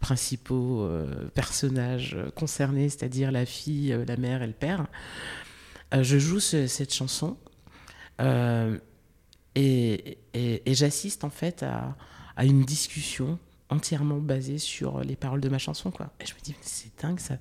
principaux 0.00 0.88
personnages 1.34 2.16
concernés, 2.34 2.88
c'est-à-dire 2.88 3.30
la 3.30 3.46
fille, 3.46 3.96
la 4.06 4.16
mère 4.16 4.42
et 4.42 4.46
le 4.46 4.52
père. 4.52 4.86
Euh, 5.94 6.02
je 6.02 6.18
joue 6.18 6.40
cette 6.40 6.92
chanson 6.92 7.36
euh, 8.20 8.78
et, 9.54 10.18
j'assiste 10.66 11.24
en 11.24 11.30
fait 11.30 11.62
à, 11.62 11.96
une 12.44 12.64
discussion 12.64 13.38
entièrement 13.70 14.18
basée 14.18 14.58
sur 14.58 15.00
les 15.00 15.16
paroles 15.16 15.40
de 15.40 15.48
ma 15.48 15.58
chanson. 15.58 15.92
Et 16.20 16.26
je 16.26 16.34
me 16.34 16.40
dis, 16.40 16.54
c'est 16.60 17.00
dingue 17.00 17.18
ça. 17.18 17.38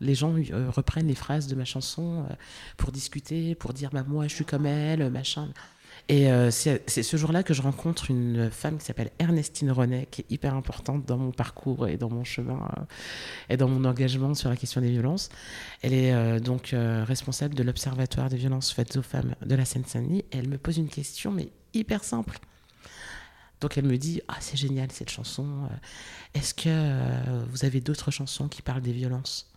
Les 0.00 0.14
gens 0.14 0.34
euh, 0.36 0.68
reprennent 0.70 1.06
les 1.06 1.14
phrases 1.14 1.46
de 1.46 1.54
ma 1.54 1.64
chanson 1.64 2.26
pour 2.76 2.90
discuter, 2.90 3.54
pour 3.54 3.72
dire, 3.72 3.90
bah, 3.90 4.04
moi 4.06 4.26
je 4.26 4.34
suis 4.34 4.44
comme 4.44 4.66
elle, 4.66 5.08
machin. 5.10 5.48
Et 6.12 6.30
euh, 6.30 6.50
c'est 6.50 7.02
ce 7.02 7.16
jour-là 7.16 7.42
que 7.42 7.54
je 7.54 7.62
rencontre 7.62 8.10
une 8.10 8.50
femme 8.50 8.76
qui 8.76 8.84
s'appelle 8.84 9.10
Ernestine 9.18 9.70
Renet, 9.70 10.06
qui 10.10 10.20
est 10.20 10.26
hyper 10.30 10.54
importante 10.54 11.06
dans 11.06 11.16
mon 11.16 11.30
parcours 11.30 11.88
et 11.88 11.96
dans 11.96 12.10
mon 12.10 12.22
chemin 12.22 12.68
euh, 12.76 12.82
et 13.48 13.56
dans 13.56 13.66
mon 13.66 13.86
engagement 13.86 14.34
sur 14.34 14.50
la 14.50 14.56
question 14.56 14.82
des 14.82 14.90
violences. 14.90 15.30
Elle 15.80 15.94
est 15.94 16.12
euh, 16.12 16.38
donc 16.38 16.74
responsable 16.74 17.54
de 17.54 17.62
l'Observatoire 17.62 18.28
des 18.28 18.36
violences 18.36 18.70
faites 18.72 18.94
aux 18.98 19.02
femmes 19.02 19.34
de 19.40 19.54
la 19.54 19.64
Seine-Saint-Denis 19.64 20.22
et 20.32 20.36
elle 20.36 20.50
me 20.50 20.58
pose 20.58 20.76
une 20.76 20.90
question, 20.90 21.30
mais 21.30 21.48
hyper 21.72 22.04
simple. 22.04 22.38
Donc 23.62 23.78
elle 23.78 23.86
me 23.86 23.96
dit 23.96 24.20
Ah, 24.28 24.36
c'est 24.40 24.58
génial 24.58 24.92
cette 24.92 25.08
chanson. 25.08 25.46
Est-ce 26.34 26.52
que 26.52 27.46
vous 27.48 27.64
avez 27.64 27.80
d'autres 27.80 28.10
chansons 28.10 28.48
qui 28.48 28.60
parlent 28.60 28.82
des 28.82 28.92
violences? 28.92 29.50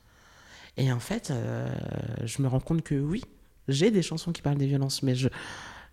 Et 0.78 0.90
en 0.90 1.02
fait, 1.02 1.34
je 2.24 2.42
me 2.42 2.48
rends 2.48 2.62
compte 2.62 2.82
que 2.82 2.96
oui, 2.96 3.26
j'ai 3.68 3.92
des 3.92 4.02
chansons 4.02 4.32
qui 4.32 4.42
parlent 4.42 4.58
des 4.58 4.68
violences, 4.68 5.04
mais 5.04 5.16
je 5.16 5.28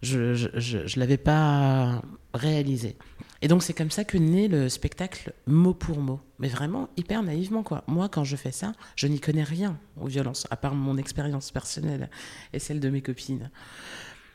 je 0.02 0.46
ne 0.46 1.00
l'avais 1.00 1.16
pas 1.16 2.02
réalisé. 2.34 2.96
Et 3.40 3.48
donc 3.48 3.62
c'est 3.62 3.72
comme 3.72 3.90
ça 3.90 4.04
que 4.04 4.16
naît 4.18 4.46
le 4.46 4.68
spectacle 4.68 5.32
mot 5.46 5.74
pour 5.74 5.98
mot, 5.98 6.20
mais 6.38 6.48
vraiment 6.48 6.88
hyper 6.96 7.22
naïvement 7.22 7.64
quoi. 7.64 7.82
Moi 7.88 8.08
quand 8.08 8.22
je 8.22 8.36
fais 8.36 8.52
ça, 8.52 8.72
je 8.94 9.08
n'y 9.08 9.18
connais 9.18 9.42
rien 9.42 9.78
aux 10.00 10.06
violences, 10.06 10.46
à 10.50 10.56
part 10.56 10.74
mon 10.76 10.96
expérience 10.96 11.50
personnelle 11.50 12.08
et 12.52 12.60
celle 12.60 12.78
de 12.78 12.88
mes 12.88 13.02
copines. 13.02 13.50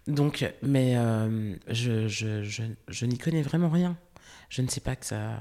Donc, 0.07 0.49
mais 0.61 0.97
euh, 0.97 1.55
je, 1.67 2.07
je, 2.07 2.43
je, 2.43 2.63
je 2.87 3.05
n'y 3.05 3.17
connais 3.17 3.41
vraiment 3.41 3.69
rien. 3.69 3.97
Je 4.49 4.61
ne 4.61 4.67
sais 4.67 4.79
pas 4.81 4.95
que 4.95 5.05
ça... 5.05 5.37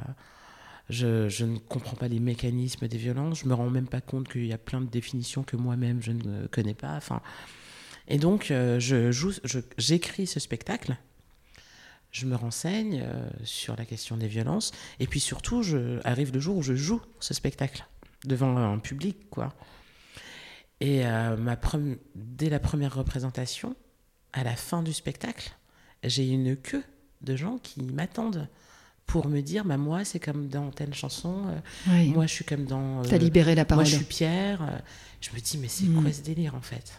Je, 0.88 1.28
je, 1.28 1.45
ne 1.45 1.59
comprends 1.59 1.97
pas 1.97 2.06
les 2.06 2.21
mécanismes 2.21 2.87
des 2.87 2.97
violences, 2.97 3.40
je 3.40 3.49
me 3.49 3.54
rends 3.54 3.71
même 3.71 3.88
pas 3.88 4.00
compte 4.00 4.28
qu'il 4.28 4.47
y 4.47 4.52
a 4.52 4.59
plein 4.59 4.80
de 4.80 4.87
définitions 4.87 5.42
que 5.42 5.56
moi-même 5.56 6.00
je 6.00 6.12
ne 6.12 6.47
connais 6.47 6.75
pas. 6.75 6.95
Enfin, 6.95 7.23
et 8.08 8.18
donc, 8.18 8.50
euh, 8.50 8.78
je 8.78 9.10
joue, 9.10 9.32
j'écris 9.78 10.26
ce 10.26 10.38
spectacle, 10.38 10.96
je 12.12 12.26
me 12.26 12.36
renseigne 12.36 13.02
euh, 13.04 13.28
sur 13.42 13.76
la 13.76 13.84
question 13.84 14.16
des 14.16 14.28
violences, 14.28 14.72
et 15.00 15.06
puis 15.06 15.20
surtout, 15.20 15.62
je, 15.62 16.00
arrive 16.04 16.32
le 16.32 16.40
jour 16.40 16.56
où 16.56 16.62
je 16.62 16.75
joue 16.75 17.00
ce 17.20 17.34
spectacle 17.34 17.84
devant 18.25 18.56
un 18.56 18.78
public, 18.78 19.28
quoi. 19.30 19.52
Et 20.80 21.06
euh, 21.06 21.36
ma 21.36 21.58
dès 22.14 22.50
la 22.50 22.60
première 22.60 22.94
représentation, 22.94 23.75
à 24.32 24.44
la 24.44 24.54
fin 24.54 24.82
du 24.82 24.92
spectacle, 24.92 25.52
j'ai 26.04 26.28
une 26.28 26.56
queue 26.56 26.84
de 27.22 27.34
gens 27.34 27.58
qui 27.58 27.82
m'attendent 27.82 28.48
pour 29.06 29.28
me 29.28 29.40
dire 29.40 29.64
bah 29.64 29.76
moi 29.76 30.04
c'est 30.04 30.18
comme 30.18 30.48
dans 30.48 30.70
telle 30.70 30.92
chanson 30.92 31.44
moi 31.86 32.26
je 32.26 32.32
suis 32.32 32.44
comme 32.44 32.64
dans 32.64 33.02
t'as 33.02 33.18
libéré 33.18 33.54
la 33.54 33.64
parole 33.64 33.84
moi 33.84 33.90
je 33.90 33.96
suis 33.96 34.04
Pierre 34.04 34.82
je 35.20 35.30
me 35.30 35.40
dis 35.40 35.58
mais 35.58 35.68
c'est 35.68 35.86
quoi 35.86 36.02
mm. 36.02 36.12
ce 36.12 36.22
délire 36.22 36.54
en 36.56 36.60
fait? 36.60 36.92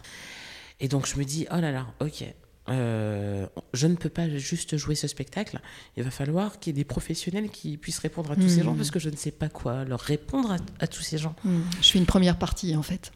Et 0.80 0.88
donc 0.88 1.06
je 1.06 1.16
me 1.18 1.24
dis, 1.24 1.46
oh 1.50 1.60
là 1.60 1.72
là, 1.72 1.86
ok, 2.00 2.24
euh, 2.68 3.46
je 3.72 3.86
ne 3.86 3.94
peux 3.94 4.08
pas 4.08 4.28
juste 4.28 4.76
jouer 4.76 4.94
ce 4.94 5.08
spectacle. 5.08 5.60
Il 5.96 6.02
va 6.02 6.10
falloir 6.10 6.58
qu'il 6.58 6.72
y 6.72 6.76
ait 6.76 6.80
des 6.80 6.84
professionnels 6.84 7.48
qui 7.50 7.76
puissent 7.76 7.98
répondre 7.98 8.30
à 8.30 8.36
tous 8.36 8.48
ces 8.48 8.62
gens 8.62 8.74
hmm. 8.74 8.76
parce 8.76 8.90
que 8.90 8.98
je 8.98 9.08
ne 9.08 9.16
sais 9.16 9.30
pas 9.30 9.48
quoi 9.48 9.84
leur 9.84 10.00
répondre 10.00 10.56
à, 10.78 10.86
tous 10.86 11.02
ces 11.02 11.18
gens. 11.18 11.34
Hmm. 11.44 11.60
Je 11.80 11.90
fais 11.90 11.98
une 11.98 12.06
première 12.06 12.38
partie 12.38 12.76
en 12.76 12.82
fait. 12.82 13.12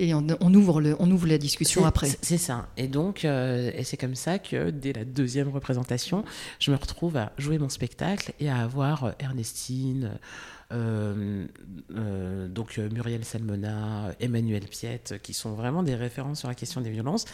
Et 0.00 0.14
on, 0.14 0.54
ouvre, 0.54 0.80
le, 0.80 0.94
on 1.00 1.10
ouvre 1.10 1.26
la 1.26 1.38
discussion 1.38 1.84
après. 1.84 2.08
C'est 2.22 2.38
ça. 2.38 2.68
Et 2.76 2.86
donc, 2.86 3.24
euh, 3.24 3.72
et 3.74 3.82
c'est 3.82 3.96
comme 3.96 4.14
ça 4.14 4.38
que 4.38 4.70
dès 4.70 4.92
la 4.92 5.04
deuxième 5.04 5.48
représentation, 5.48 6.24
je 6.60 6.70
me 6.70 6.76
retrouve 6.76 7.16
à 7.16 7.32
jouer 7.36 7.58
mon 7.58 7.68
spectacle 7.68 8.32
et 8.38 8.48
à 8.48 8.58
avoir 8.58 9.14
Ernestine, 9.18 10.04
euh, 10.04 10.08
euh, 10.14 10.57
donc 10.70 12.78
euh, 12.78 12.90
Muriel 12.90 13.24
Salmona, 13.24 14.12
Emmanuel 14.20 14.64
Piette, 14.64 15.20
qui 15.22 15.32
sont 15.32 15.54
vraiment 15.54 15.82
des 15.82 15.94
références 15.94 16.40
sur 16.40 16.48
la 16.48 16.54
question 16.54 16.80
des 16.80 16.90
violences, 16.90 17.24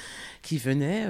qui 0.43 0.59
venaient 0.59 1.07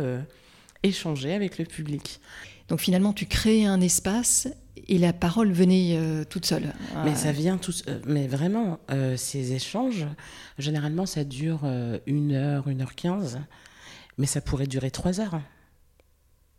échanger 0.82 1.34
avec 1.34 1.58
le 1.58 1.64
public. 1.64 2.20
Donc 2.68 2.80
finalement, 2.80 3.12
tu 3.12 3.26
crées 3.26 3.66
un 3.66 3.80
espace 3.80 4.48
et 4.88 4.98
la 4.98 5.12
parole 5.12 5.52
venait 5.52 5.98
toute 6.30 6.46
seule. 6.46 6.72
Mais 7.04 7.14
ça 7.14 7.32
vient 7.32 7.58
tout, 7.58 7.74
mais 8.06 8.26
vraiment, 8.26 8.78
ces 9.16 9.52
échanges, 9.52 10.06
généralement, 10.58 11.06
ça 11.06 11.24
dure 11.24 11.60
une 12.06 12.32
heure, 12.32 12.68
une 12.68 12.80
heure 12.80 12.94
quinze, 12.94 13.38
mais 14.16 14.26
ça 14.26 14.40
pourrait 14.40 14.66
durer 14.66 14.90
trois 14.90 15.20
heures, 15.20 15.40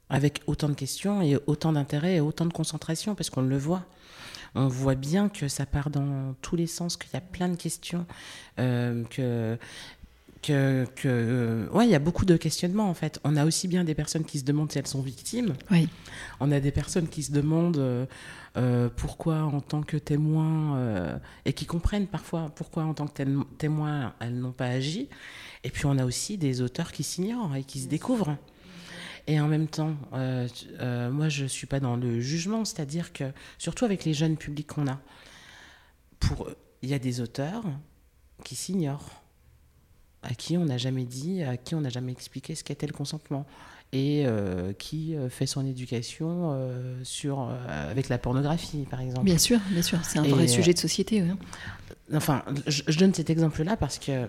avec 0.09 0.41
autant 0.45 0.69
de 0.69 0.75
questions 0.75 1.23
et 1.23 1.37
autant 1.47 1.73
d'intérêt 1.73 2.17
et 2.17 2.19
autant 2.19 2.45
de 2.45 2.53
concentration, 2.53 3.15
parce 3.15 3.31
qu'on 3.31 3.41
le 3.41 3.57
voit 3.57 3.85
on 4.55 4.67
voit 4.67 4.95
bien 4.95 5.29
que 5.29 5.47
ça 5.47 5.65
part 5.65 5.89
dans 5.89 6.33
tous 6.41 6.55
les 6.55 6.67
sens, 6.67 6.97
qu'il 6.97 7.11
y 7.13 7.17
a 7.17 7.21
plein 7.21 7.49
de 7.49 7.55
questions, 7.55 8.05
euh, 8.59 9.03
que 9.09 9.57
que, 10.41 10.85
que 10.95 11.67
ouais, 11.73 11.87
il 11.87 11.89
y 11.89 11.95
a 11.95 11.99
beaucoup 11.99 12.23
de 12.23 12.37
questionnements 12.37 12.87
en 12.87 12.93
fait. 12.93 13.19
On 13.23 13.35
a 13.35 13.45
aussi 13.45 13.67
bien 13.67 13.83
des 13.83 13.95
personnes 13.95 14.23
qui 14.23 14.37
se 14.37 14.43
demandent 14.43 14.71
si 14.71 14.77
elles 14.77 14.85
sont 14.85 15.01
victimes. 15.01 15.55
Oui. 15.71 15.89
On 16.39 16.51
a 16.51 16.59
des 16.59 16.69
personnes 16.69 17.07
qui 17.07 17.23
se 17.23 17.31
demandent 17.31 17.79
euh, 17.79 18.05
euh, 18.55 18.87
pourquoi 18.95 19.41
en 19.41 19.59
tant 19.59 19.81
que 19.81 19.97
témoin 19.97 21.19
et 21.45 21.53
qui 21.53 21.65
comprennent 21.65 22.05
parfois 22.05 22.51
pourquoi 22.55 22.83
en 22.83 22.93
tant 22.93 23.07
que 23.07 23.23
témoin 23.57 24.13
elles 24.19 24.37
n'ont 24.39 24.51
pas 24.51 24.67
agi. 24.67 25.09
Et 25.63 25.71
puis 25.71 25.87
on 25.87 25.97
a 25.97 26.05
aussi 26.05 26.37
des 26.37 26.61
auteurs 26.61 26.91
qui 26.91 27.01
s'ignorent 27.01 27.55
et 27.55 27.63
qui 27.63 27.79
se 27.79 27.87
découvrent. 27.87 28.37
Et 29.27 29.39
en 29.39 29.47
même 29.47 29.67
temps, 29.67 29.95
euh, 30.13 30.47
euh, 30.79 31.09
moi, 31.09 31.29
je 31.29 31.43
ne 31.43 31.47
suis 31.47 31.67
pas 31.67 31.79
dans 31.79 31.95
le 31.95 32.19
jugement, 32.19 32.63
c'est-à-dire 32.63 33.11
que, 33.11 33.23
surtout 33.57 33.85
avec 33.85 34.05
les 34.05 34.13
jeunes 34.13 34.37
publics 34.37 34.67
qu'on 34.67 34.87
a, 34.87 34.99
pour 36.19 36.49
il 36.81 36.89
y 36.89 36.93
a 36.93 36.99
des 36.99 37.21
auteurs 37.21 37.63
qui 38.43 38.55
s'ignorent, 38.55 39.23
à 40.21 40.35
qui 40.35 40.57
on 40.57 40.65
n'a 40.65 40.77
jamais 40.77 41.05
dit, 41.05 41.41
à 41.41 41.57
qui 41.57 41.73
on 41.73 41.81
n'a 41.81 41.89
jamais 41.89 42.11
expliqué 42.11 42.53
ce 42.53 42.63
qu'était 42.63 42.85
le 42.85 42.93
consentement, 42.93 43.47
et 43.91 44.25
euh, 44.25 44.73
qui 44.73 45.15
fait 45.29 45.45
son 45.47 45.65
éducation 45.65 46.55
sur, 47.03 47.49
avec 47.67 48.09
la 48.09 48.19
pornographie, 48.19 48.85
par 48.89 49.01
exemple. 49.01 49.25
Bien 49.25 49.39
sûr, 49.39 49.59
bien 49.71 49.81
sûr, 49.81 50.03
c'est 50.03 50.19
un 50.19 50.23
vrai 50.23 50.47
sujet 50.47 50.73
de 50.73 50.79
société. 50.79 51.23
Enfin, 52.13 52.43
je, 52.67 52.83
je, 52.87 52.99
donne 52.99 53.13
cet 53.15 53.31
exemple-là 53.31 53.77
parce 53.77 53.97
que 53.97 54.27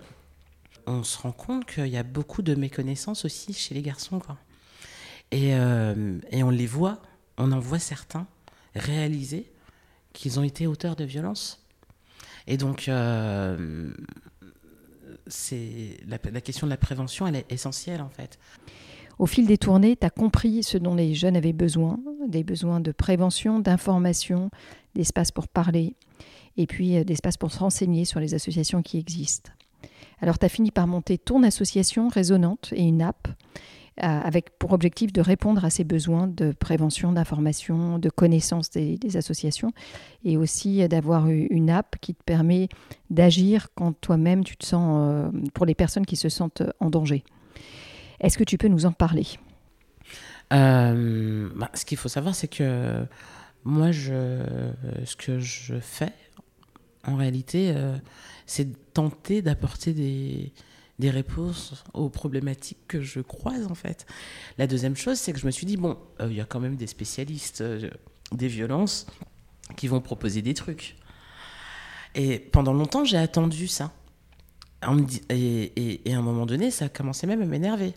on 0.87 1.03
se 1.03 1.19
rend 1.19 1.33
compte 1.33 1.67
qu'il 1.67 1.89
y 1.89 1.99
a 1.99 2.03
beaucoup 2.03 2.41
de 2.41 2.55
méconnaissances 2.55 3.27
aussi 3.27 3.53
chez 3.53 3.75
les 3.75 3.83
garçons, 3.83 4.19
quoi. 4.19 4.39
Et, 5.31 5.55
euh, 5.55 6.19
et, 6.31 6.43
on 6.43 6.51
les 6.51 6.67
voit, 6.67 7.03
on 7.37 7.53
en 7.53 7.59
voit 7.59 7.79
certains 7.79 8.27
réaliser 8.75 9.51
qu'ils 10.13 10.39
ont 10.39 10.43
été 10.43 10.67
auteurs 10.67 10.97
de 10.97 11.05
violences. 11.05 11.65
Et 12.47 12.57
donc, 12.57 12.89
euh, 12.89 13.93
la, 16.07 16.19
la, 16.31 16.41
question 16.41 16.67
de 16.67 16.71
la 16.71 16.77
prévention, 16.77 17.27
elle 17.27 17.37
est 17.37 17.53
essentielle 17.53 18.01
en 18.01 18.09
fait. 18.09 18.39
Au 19.19 19.27
fil 19.27 19.47
des 19.47 19.59
tournées, 19.59 19.97
tu 19.97 20.07
as 20.07 20.11
compris 20.11 20.63
ce 20.63 20.77
dont 20.77 20.95
les 20.95 21.15
jeunes 21.15 21.37
avaient 21.37 21.55
besoin, 21.55 21.99
des 22.29 22.45
besoins 22.45 22.81
de 22.81 22.93
prévention, 22.93 23.61
d'information, 23.61 24.51
d'espace 24.95 25.31
pour 25.31 25.49
parler, 25.49 25.95
et 26.57 26.67
puis 26.67 26.97
euh, 26.97 27.05
d'espace 27.05 27.37
pour 27.37 27.51
se 27.51 27.59
renseigner 27.59 28.05
sur 28.05 28.21
les 28.21 28.35
associations 28.35 28.83
qui 28.83 28.99
existent. 28.99 29.51
Alors 30.21 30.39
tu 30.39 30.47
as 30.47 30.51
fini 30.51 30.71
par 30.71 30.87
monter 30.87 31.19
ton 31.19 31.43
association 31.43 32.09
résonante 32.09 32.73
et 32.75 32.83
une 32.83 33.03
app 33.03 33.29
avec 33.99 34.59
pour 34.59 34.73
objectif 34.73 35.13
de 35.13 35.21
répondre 35.21 35.65
à 35.65 35.71
ces 35.71 35.85
besoins 35.85 36.27
de 36.27 36.53
prévention, 36.53 37.13
d'information, 37.13 37.99
de 37.99 38.11
connaissance 38.11 38.71
des, 38.71 38.99
associations 39.17 39.73
et 40.25 40.37
aussi 40.37 40.87
d'avoir 40.89 41.29
une 41.29 41.71
app 41.71 41.97
qui 42.01 42.15
te 42.15 42.23
permet 42.23 42.69
d'agir 43.09 43.69
quand 43.75 43.93
toi-même 43.93 44.45
tu 44.45 44.57
te 44.57 44.67
sens, 44.67 44.99
euh, 45.01 45.31
pour 45.55 45.65
les 45.65 45.75
personnes 45.75 46.05
qui 46.05 46.17
se 46.17 46.29
sentent 46.29 46.63
en 46.81 46.91
danger. 46.91 47.25
Est-ce 48.21 48.37
que 48.37 48.45
tu 48.45 48.59
peux 48.59 48.69
nous 48.69 48.85
en 48.85 48.93
parler? 48.93 49.27
Euh, 50.53 51.49
bah, 51.55 51.71
Ce 51.75 51.85
qu'il 51.85 51.97
faut 51.97 52.09
savoir, 52.09 52.35
c'est 52.35 52.49
que 52.49 53.07
moi, 53.65 53.93
je, 53.93 54.43
ce 55.05 55.17
que 55.17 55.39
je 55.39 55.79
fais, 55.81 56.13
en 57.05 57.17
réalité, 57.17 57.75
c'est 58.47 58.93
tenter 58.93 59.43
d'apporter 59.43 59.93
des, 59.93 60.53
des 60.99 61.11
réponses 61.11 61.85
aux 61.93 62.09
problématiques 62.09 62.87
que 62.89 63.03
je 63.03 63.21
croise 63.21 63.67
en 63.67 63.75
fait. 63.75 64.07
La 64.59 64.67
deuxième 64.67 64.97
chose, 64.97 65.19
c'est 65.19 65.33
que 65.33 65.39
je 65.39 65.47
me 65.47 65.51
suis 65.51 65.67
dit, 65.67 65.77
bon, 65.77 65.99
euh, 66.21 66.29
il 66.31 66.37
y 66.37 66.41
a 66.41 66.45
quand 66.45 66.61
même 66.61 66.77
des 66.77 66.87
spécialistes 66.87 67.61
euh, 67.61 67.91
des 68.33 68.49
violences 68.49 69.07
qui 69.77 69.89
vont 69.89 70.01
proposer 70.01 70.43
des 70.43 70.55
trucs. 70.55 70.97
Et 72.15 72.39
pendant 72.39 72.73
longtemps, 72.73 73.05
j'ai 73.05 73.19
attendu 73.19 73.69
ça. 73.69 73.93
et, 75.29 76.01
à 76.07 76.17
un 76.17 76.23
moment 76.23 76.47
donné, 76.47 76.71
ça 76.71 76.87
a 76.87 76.89
commencé 76.89 77.27
même 77.27 77.43
à 77.43 77.45
m'énerver. 77.45 77.93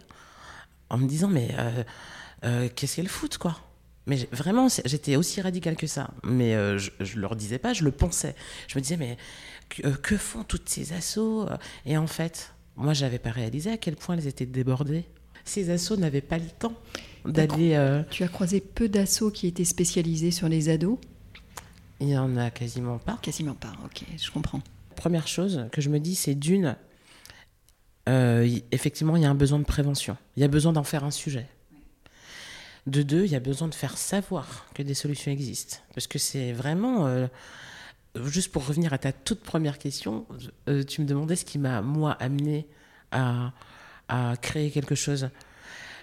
En 0.89 0.98
me 0.98 1.08
disant, 1.08 1.29
mais 1.29 1.56
euh, 2.44 2.68
qu'est-ce 2.75 2.98
qu'elle 2.98 3.08
fout, 3.08 3.38
quoi? 3.38 3.60
Mais 4.08 4.27
vraiment, 4.32 4.68
j'étais 4.86 5.15
aussi 5.15 5.39
radical 5.39 5.75
que 5.77 5.88
ça. 5.88 6.10
Mais 6.24 6.51
je, 6.79 6.91
ne 7.15 7.22
leur 7.22 7.36
disais 7.36 7.60
pas, 7.60 7.74
je 7.74 7.84
le 7.84 7.91
pensais. 7.91 8.36
Je 8.68 8.77
me 8.77 8.82
disais, 8.82 8.98
mais 8.98 9.18
que, 9.70 9.88
que 9.88 10.18
font 10.18 10.44
toutes 10.44 10.68
ces 10.68 10.94
assauts 10.94 11.48
Et 11.86 11.96
en 11.96 12.08
fait, 12.08 12.53
moi, 12.80 12.94
j'avais 12.94 13.20
pas 13.20 13.32
réalisé 13.32 13.72
à 13.72 13.78
quel 13.78 13.96
point 13.96 14.16
elles 14.18 14.28
étaient 14.28 14.46
débordées. 14.46 15.04
Ces 15.44 15.70
assos 15.70 15.98
n'avaient 15.98 16.22
pas 16.22 16.38
le 16.38 16.48
temps 16.48 16.74
d'aller. 17.26 17.76
Euh, 17.76 18.04
tu 18.10 18.24
as 18.24 18.28
croisé 18.28 18.62
peu 18.62 18.88
d'assauts 18.88 19.32
qui 19.32 19.48
étaient 19.48 19.66
spécialisés 19.66 20.32
sur 20.32 20.48
les 20.48 20.70
ados? 20.70 20.98
Il 22.00 22.08
y 22.08 22.18
en 22.18 22.38
a 22.38 22.50
quasiment 22.50 22.98
pas. 22.98 23.20
Quasiment 23.22 23.56
pas, 23.56 23.74
ok, 23.86 24.04
je 24.18 24.32
comprends. 24.32 24.62
Première 24.96 25.28
chose 25.28 25.68
que 25.72 25.82
je 25.82 25.90
me 25.90 26.00
dis, 26.00 26.16
c'est 26.16 26.36
d'une, 26.36 26.78
euh, 28.08 28.50
effectivement, 28.72 29.18
il 29.18 29.24
y 29.24 29.26
a 29.26 29.30
un 29.30 29.36
besoin 29.36 29.60
de 29.60 29.66
prévention. 29.66 30.16
Il 30.38 30.42
y 30.42 30.44
a 30.44 30.48
besoin 30.48 30.72
d'en 30.72 30.84
faire 30.84 31.04
un 31.04 31.12
sujet. 31.12 31.48
De 32.88 33.04
deux, 33.04 33.26
il 33.26 33.32
y 33.32 33.36
a 33.36 33.42
besoin 33.42 33.68
de 33.68 33.76
faire 33.76 33.98
savoir 33.98 34.68
que 34.74 34.82
des 34.82 34.94
solutions 34.94 35.32
existent. 35.32 35.78
Parce 35.94 36.08
que 36.08 36.18
c'est 36.18 36.54
vraiment. 36.54 37.08
Euh, 37.08 37.28
juste 38.16 38.51
pour 38.51 38.66
revenir 38.66 38.94
à 38.94 38.98
ta 38.98 39.12
toute 39.12 39.42
première 39.42 39.78
question, 39.78 40.25
euh, 40.68 40.84
tu 40.84 41.01
me 41.01 41.06
demandais 41.06 41.36
ce 41.36 41.46
qui 41.46 41.60
m'a, 41.60 41.82
moi, 41.82 42.13
amené 42.13 42.68
à, 43.12 43.54
créer 44.42 44.72
quelque 44.72 44.96
chose. 44.96 45.30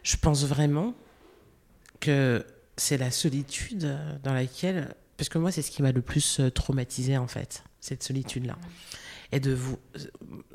Je 0.04 0.16
pense 0.16 0.44
vraiment 0.44 0.94
que 1.98 2.44
c'est 2.76 2.98
la 2.98 3.10
solitude 3.10 3.98
dans 4.22 4.32
laquelle. 4.32 4.94
Parce 5.16 5.28
que 5.28 5.38
moi, 5.38 5.50
c'est 5.50 5.62
ce 5.62 5.70
qui 5.70 5.82
m'a 5.82 5.92
le 5.92 6.02
plus 6.02 6.40
euh, 6.40 6.50
traumatisé, 6.50 7.16
en 7.16 7.26
fait, 7.26 7.64
cette 7.80 8.02
solitude-là. 8.02 8.56
Et 9.32 9.40
de 9.40 9.52
vous. 9.52 9.78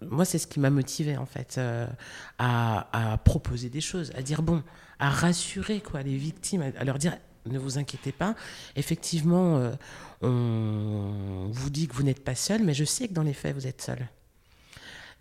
Moi, 0.01 0.24
c'est 0.24 0.38
ce 0.38 0.48
qui 0.48 0.60
m'a 0.60 0.70
motivé, 0.70 1.17
en 1.17 1.25
fait, 1.25 1.55
euh, 1.58 1.88
à, 2.38 3.20
proposer 3.25 3.70
des 3.70 3.81
choses, 3.81 4.12
à 4.15 4.22
dire, 4.22 4.43
bon, 4.43 4.63
à 5.00 5.10
rassurer, 5.10 5.81
quoi, 5.81 6.03
les 6.03 6.15
victimes, 6.15 6.62
à 6.62 6.84
leur 6.86 7.00
dire 7.00 7.17
ne 7.45 7.60
vous 7.60 7.77
inquiétez 7.77 8.12
pas. 8.12 8.36
Effectivement, 8.75 9.57
euh, 9.57 9.71
on 10.21 11.50
vous 11.51 11.70
dit 11.70 11.87
que 11.87 11.96
vous 11.96 12.03
n'êtes 12.03 12.24
pas 12.24 12.35
seul, 12.35 12.63
mais 12.63 12.74
je 12.74 12.83
sais 12.83 13.07
que 13.07 13.13
dans 13.13 13.24
les 13.24 13.33
faits, 13.33 13.55
vous 13.55 13.68
êtes 13.68 13.81
seul. 13.81 14.07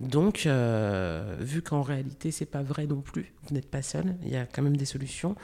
Donc, 0.00 0.46
euh, 0.46 1.36
vu 1.40 1.60
qu'en 1.60 1.82
réalité, 1.82 2.30
c'est 2.30 2.46
pas 2.46 2.62
vrai 2.62 2.86
non 2.86 3.02
plus, 3.02 3.34
vous 3.46 3.54
n'êtes 3.54 3.70
pas 3.70 3.82
seul, 3.82 4.16
il 4.22 4.30
y 4.30 4.36
a 4.36 4.46
quand 4.46 4.62
même 4.62 4.78
des 4.78 4.86
solutions, 4.86 5.36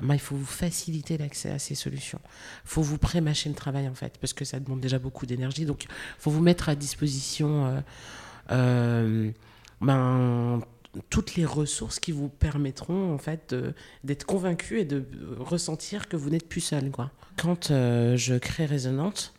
il 0.00 0.18
faut 0.20 0.36
vous 0.36 0.44
faciliter 0.44 1.18
l'accès 1.18 1.50
à 1.50 1.58
ces 1.58 1.74
solutions. 1.74 2.20
Il 2.64 2.68
faut 2.68 2.82
vous 2.82 2.98
pré-mâcher 2.98 3.48
le 3.48 3.56
travail, 3.56 3.88
en 3.88 3.94
fait, 3.94 4.18
parce 4.18 4.32
que 4.32 4.44
ça 4.44 4.60
demande 4.60 4.80
déjà 4.80 5.00
beaucoup 5.00 5.26
d'énergie. 5.26 5.64
Donc, 5.64 5.84
il 5.84 5.90
faut 6.20 6.30
vous 6.30 6.42
mettre 6.42 6.68
à 6.68 6.76
disposition 6.76 7.82
euh, 8.52 9.32
ben, 9.80 10.60
toutes 11.10 11.34
les 11.34 11.44
ressources 11.44 12.00
qui 12.00 12.12
vous 12.12 12.28
permettront 12.28 13.12
en 13.12 13.18
fait 13.18 13.54
d'être 14.04 14.24
convaincu 14.24 14.80
et 14.80 14.84
de 14.84 15.04
ressentir 15.38 16.08
que 16.08 16.16
vous 16.16 16.30
n'êtes 16.30 16.48
plus 16.48 16.60
seul. 16.60 16.90
Quoi. 16.90 17.10
Quand 17.36 17.70
euh, 17.70 18.16
je 18.16 18.34
crée 18.34 18.66
Résonante, 18.66 19.34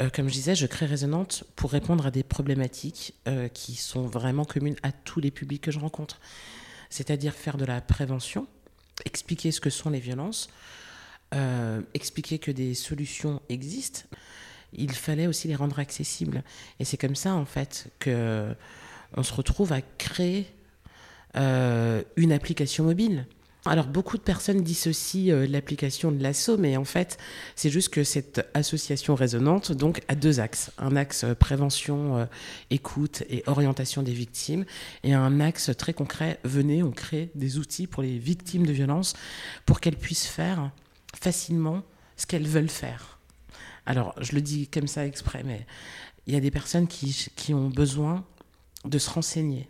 euh, 0.00 0.08
comme 0.10 0.28
je 0.28 0.34
disais, 0.34 0.54
je 0.54 0.66
crée 0.66 0.86
Résonante 0.86 1.44
pour 1.56 1.70
répondre 1.70 2.06
à 2.06 2.10
des 2.10 2.22
problématiques 2.22 3.14
euh, 3.28 3.48
qui 3.48 3.74
sont 3.74 4.06
vraiment 4.06 4.44
communes 4.44 4.76
à 4.82 4.92
tous 4.92 5.20
les 5.20 5.30
publics 5.30 5.62
que 5.62 5.70
je 5.70 5.78
rencontre. 5.78 6.20
C'est-à-dire 6.90 7.34
faire 7.34 7.56
de 7.56 7.64
la 7.64 7.80
prévention, 7.80 8.46
expliquer 9.04 9.50
ce 9.50 9.60
que 9.60 9.70
sont 9.70 9.90
les 9.90 10.00
violences, 10.00 10.48
expliquer 11.94 12.38
que 12.38 12.52
des 12.52 12.74
solutions 12.74 13.42
existent. 13.48 14.02
Il 14.72 14.92
fallait 14.92 15.26
aussi 15.26 15.48
les 15.48 15.56
rendre 15.56 15.80
accessibles. 15.80 16.44
Et 16.78 16.84
c'est 16.84 16.96
comme 16.96 17.16
ça, 17.16 17.34
en 17.34 17.44
fait, 17.44 17.90
que 17.98 18.54
on 19.16 19.24
se 19.24 19.34
retrouve 19.34 19.72
à 19.72 19.80
créer 19.80 20.46
euh, 21.36 22.02
une 22.16 22.32
application 22.32 22.84
mobile. 22.84 23.26
Alors 23.66 23.86
beaucoup 23.86 24.18
de 24.18 24.22
personnes 24.22 24.62
dissocient 24.62 25.34
euh, 25.34 25.46
l'application 25.46 26.12
de 26.12 26.22
l'assaut, 26.22 26.58
mais 26.58 26.76
en 26.76 26.84
fait 26.84 27.18
c'est 27.56 27.70
juste 27.70 27.88
que 27.88 28.04
cette 28.04 28.46
association 28.54 29.14
résonante 29.14 29.72
donc 29.72 30.02
a 30.08 30.14
deux 30.14 30.38
axes. 30.38 30.70
Un 30.78 30.96
axe 30.96 31.24
euh, 31.24 31.34
prévention, 31.34 32.28
écoute 32.70 33.22
et 33.30 33.42
orientation 33.46 34.02
des 34.02 34.12
victimes, 34.12 34.64
et 35.02 35.14
un 35.14 35.40
axe 35.40 35.70
très 35.76 35.92
concret, 35.94 36.38
venez, 36.44 36.82
on 36.82 36.92
crée 36.92 37.30
des 37.34 37.58
outils 37.58 37.86
pour 37.86 38.02
les 38.02 38.18
victimes 38.18 38.66
de 38.66 38.72
violences 38.72 39.14
pour 39.66 39.80
qu'elles 39.80 39.96
puissent 39.96 40.26
faire 40.26 40.70
facilement 41.18 41.82
ce 42.16 42.26
qu'elles 42.26 42.46
veulent 42.46 42.68
faire. 42.68 43.18
Alors 43.86 44.14
je 44.20 44.32
le 44.32 44.40
dis 44.40 44.68
comme 44.68 44.86
ça 44.86 45.06
exprès, 45.06 45.42
mais 45.42 45.66
il 46.26 46.34
y 46.34 46.36
a 46.36 46.40
des 46.40 46.50
personnes 46.50 46.86
qui, 46.86 47.28
qui 47.34 47.54
ont 47.54 47.70
besoin 47.70 48.24
de 48.84 48.98
se 48.98 49.10
renseigner 49.10 49.68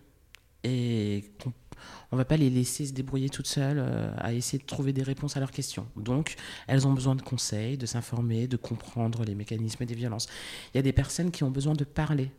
et 0.64 1.24
on, 1.46 2.16
ne 2.16 2.18
va 2.18 2.24
pas 2.24 2.36
les 2.36 2.50
laisser 2.50 2.86
se 2.86 2.92
débrouiller 2.92 3.28
toutes 3.28 3.46
seules 3.46 3.78
euh, 3.78 4.12
à 4.18 4.32
essayer 4.32 4.58
de 4.58 4.66
trouver 4.66 4.92
des 4.92 5.02
réponses 5.02 5.36
à 5.36 5.40
leurs 5.40 5.50
questions. 5.50 5.86
Donc, 5.96 6.36
elles 6.66 6.86
ont 6.86 6.92
besoin 6.92 7.14
de 7.14 7.22
conseils, 7.22 7.76
de 7.76 7.86
s'informer, 7.86 8.46
de 8.46 8.56
comprendre 8.56 9.24
les 9.24 9.34
mécanismes 9.34 9.84
des 9.84 9.94
violences. 9.94 10.26
Il 10.72 10.78
y 10.78 10.80
a 10.80 10.82
des 10.82 10.92
personnes 10.92 11.30
qui 11.30 11.44
ont 11.44 11.50
besoin 11.50 11.74
de 11.74 11.84
parler 11.84 12.30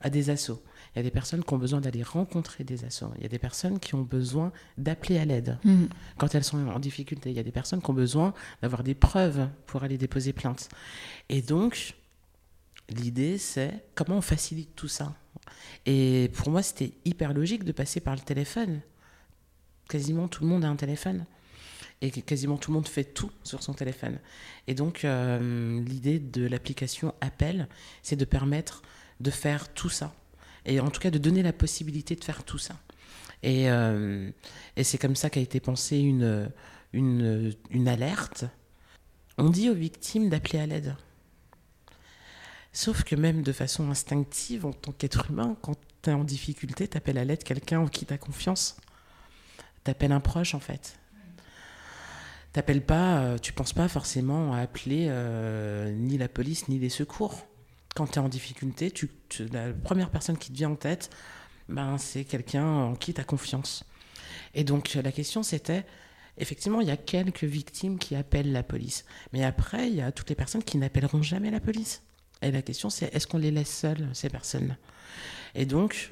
à 0.00 0.10
des 0.10 0.30
assauts. 0.30 0.62
Il 0.94 0.98
y 0.98 1.00
a 1.00 1.02
des 1.02 1.10
personnes 1.10 1.42
qui 1.42 1.54
ont 1.54 1.58
besoin 1.58 1.80
d'aller 1.80 2.02
rencontrer 2.02 2.64
des 2.64 2.84
assauts. 2.84 3.12
Il 3.16 3.22
y 3.22 3.26
a 3.26 3.28
des 3.28 3.38
personnes 3.38 3.78
qui 3.78 3.94
ont 3.94 4.02
besoin 4.02 4.52
d'appeler 4.76 5.18
à 5.18 5.24
l'aide 5.24 5.58
mmh. 5.64 5.84
quand 6.18 6.34
elles 6.34 6.44
sont 6.44 6.58
en 6.68 6.78
difficulté. 6.78 7.30
Il 7.30 7.36
y 7.36 7.40
a 7.40 7.44
des 7.44 7.52
personnes 7.52 7.80
qui 7.80 7.88
ont 7.88 7.94
besoin 7.94 8.34
d'avoir 8.60 8.82
des 8.82 8.94
preuves 8.94 9.48
pour 9.66 9.84
aller 9.84 9.96
déposer 9.96 10.34
plainte. 10.34 10.68
Et 11.30 11.40
donc, 11.40 11.94
l'idée, 12.90 13.38
c'est 13.38 13.84
comment 13.94 14.18
on 14.18 14.22
facilite 14.22 14.74
tout 14.76 14.88
ça? 14.88 15.14
Et 15.86 16.30
pour 16.34 16.50
moi, 16.50 16.62
c'était 16.62 16.92
hyper 17.04 17.32
logique 17.32 17.64
de 17.64 17.72
passer 17.72 18.00
par 18.00 18.14
le 18.14 18.20
téléphone. 18.20 18.80
Quasiment 19.88 20.28
tout 20.28 20.44
le 20.44 20.48
monde 20.48 20.64
a 20.64 20.68
un 20.68 20.76
téléphone. 20.76 21.24
Et 22.00 22.10
quasiment 22.10 22.56
tout 22.56 22.70
le 22.70 22.76
monde 22.76 22.88
fait 22.88 23.04
tout 23.04 23.30
sur 23.44 23.62
son 23.62 23.74
téléphone. 23.74 24.18
Et 24.66 24.74
donc, 24.74 25.04
euh, 25.04 25.82
l'idée 25.84 26.18
de 26.18 26.46
l'application 26.46 27.14
Appel, 27.20 27.68
c'est 28.02 28.16
de 28.16 28.24
permettre 28.24 28.82
de 29.20 29.30
faire 29.30 29.72
tout 29.72 29.88
ça. 29.88 30.14
Et 30.64 30.80
en 30.80 30.90
tout 30.90 31.00
cas, 31.00 31.10
de 31.10 31.18
donner 31.18 31.42
la 31.42 31.52
possibilité 31.52 32.16
de 32.16 32.24
faire 32.24 32.44
tout 32.44 32.58
ça. 32.58 32.74
Et, 33.42 33.70
euh, 33.70 34.30
et 34.76 34.84
c'est 34.84 34.98
comme 34.98 35.16
ça 35.16 35.30
qu'a 35.30 35.40
été 35.40 35.60
pensée 35.60 35.98
une, 35.98 36.50
une, 36.92 37.54
une 37.70 37.88
alerte. 37.88 38.44
On 39.38 39.48
dit 39.48 39.70
aux 39.70 39.74
victimes 39.74 40.28
d'appeler 40.28 40.60
à 40.60 40.66
l'aide. 40.66 40.96
Sauf 42.72 43.04
que 43.04 43.14
même 43.14 43.42
de 43.42 43.52
façon 43.52 43.90
instinctive, 43.90 44.64
en 44.64 44.72
tant 44.72 44.92
qu'être 44.92 45.30
humain, 45.30 45.56
quand 45.60 45.76
tu 46.02 46.10
es 46.10 46.12
en 46.12 46.24
difficulté, 46.24 46.88
tu 46.88 46.96
appelles 46.96 47.18
à 47.18 47.24
l'aide 47.24 47.44
quelqu'un 47.44 47.80
en 47.80 47.86
qui 47.86 48.06
tu 48.06 48.14
as 48.14 48.18
confiance. 48.18 48.76
Tu 49.84 49.90
appelles 49.90 50.12
un 50.12 50.20
proche, 50.20 50.54
en 50.54 50.60
fait. 50.60 50.98
T'appelles 52.52 52.84
pas, 52.84 53.18
euh, 53.18 53.38
tu 53.38 53.52
penses 53.52 53.72
pas 53.72 53.88
forcément 53.88 54.52
à 54.52 54.58
appeler 54.58 55.06
euh, 55.08 55.90
ni 55.92 56.18
la 56.18 56.28
police 56.28 56.68
ni 56.68 56.78
les 56.78 56.90
secours. 56.90 57.46
Quand 57.94 58.06
tu 58.06 58.14
es 58.14 58.18
en 58.18 58.28
difficulté, 58.28 58.90
tu, 58.90 59.10
la 59.52 59.72
première 59.72 60.10
personne 60.10 60.36
qui 60.36 60.50
te 60.50 60.56
vient 60.56 60.70
en 60.70 60.76
tête, 60.76 61.10
ben, 61.68 61.96
c'est 61.98 62.24
quelqu'un 62.24 62.66
en 62.66 62.94
qui 62.94 63.14
tu 63.14 63.20
as 63.20 63.24
confiance. 63.24 63.84
Et 64.54 64.64
donc 64.64 64.94
la 64.94 65.12
question 65.12 65.42
c'était, 65.42 65.84
effectivement, 66.36 66.80
il 66.80 66.88
y 66.88 66.90
a 66.90 66.96
quelques 66.96 67.44
victimes 67.44 67.98
qui 67.98 68.14
appellent 68.16 68.52
la 68.52 68.62
police. 68.62 69.04
Mais 69.32 69.44
après, 69.44 69.88
il 69.88 69.94
y 69.94 70.02
a 70.02 70.12
toutes 70.12 70.28
les 70.28 70.36
personnes 70.36 70.62
qui 70.62 70.76
n'appelleront 70.76 71.22
jamais 71.22 71.50
la 71.50 71.60
police. 71.60 72.02
Et 72.42 72.50
la 72.50 72.62
question, 72.62 72.90
c'est 72.90 73.14
est-ce 73.14 73.26
qu'on 73.26 73.38
les 73.38 73.50
laisse 73.50 73.70
seuls, 73.70 74.08
ces 74.12 74.28
personnes 74.28 74.76
Et 75.54 75.64
donc, 75.64 76.10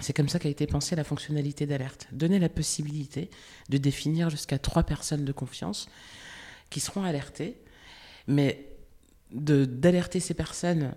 c'est 0.00 0.12
comme 0.12 0.28
ça 0.28 0.38
qu'a 0.38 0.50
été 0.50 0.66
pensée 0.66 0.94
la 0.94 1.04
fonctionnalité 1.04 1.66
d'alerte. 1.66 2.06
Donner 2.12 2.38
la 2.38 2.50
possibilité 2.50 3.30
de 3.70 3.78
définir 3.78 4.28
jusqu'à 4.30 4.58
trois 4.58 4.82
personnes 4.82 5.24
de 5.24 5.32
confiance 5.32 5.88
qui 6.68 6.80
seront 6.80 7.02
alertées, 7.02 7.56
mais 8.26 8.68
d'alerter 9.30 10.20
ces 10.20 10.34
personnes 10.34 10.94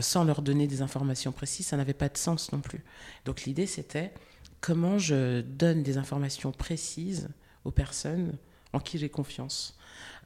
sans 0.00 0.24
leur 0.24 0.42
donner 0.42 0.66
des 0.66 0.82
informations 0.82 1.30
précises, 1.30 1.66
ça 1.66 1.76
n'avait 1.76 1.94
pas 1.94 2.08
de 2.08 2.16
sens 2.16 2.52
non 2.52 2.60
plus. 2.60 2.82
Donc 3.24 3.42
l'idée, 3.42 3.66
c'était 3.66 4.12
comment 4.60 4.98
je 4.98 5.42
donne 5.42 5.82
des 5.82 5.98
informations 5.98 6.50
précises 6.50 7.28
aux 7.64 7.70
personnes 7.70 8.36
en 8.72 8.80
qui 8.80 8.98
j'ai 8.98 9.08
confiance. 9.08 9.78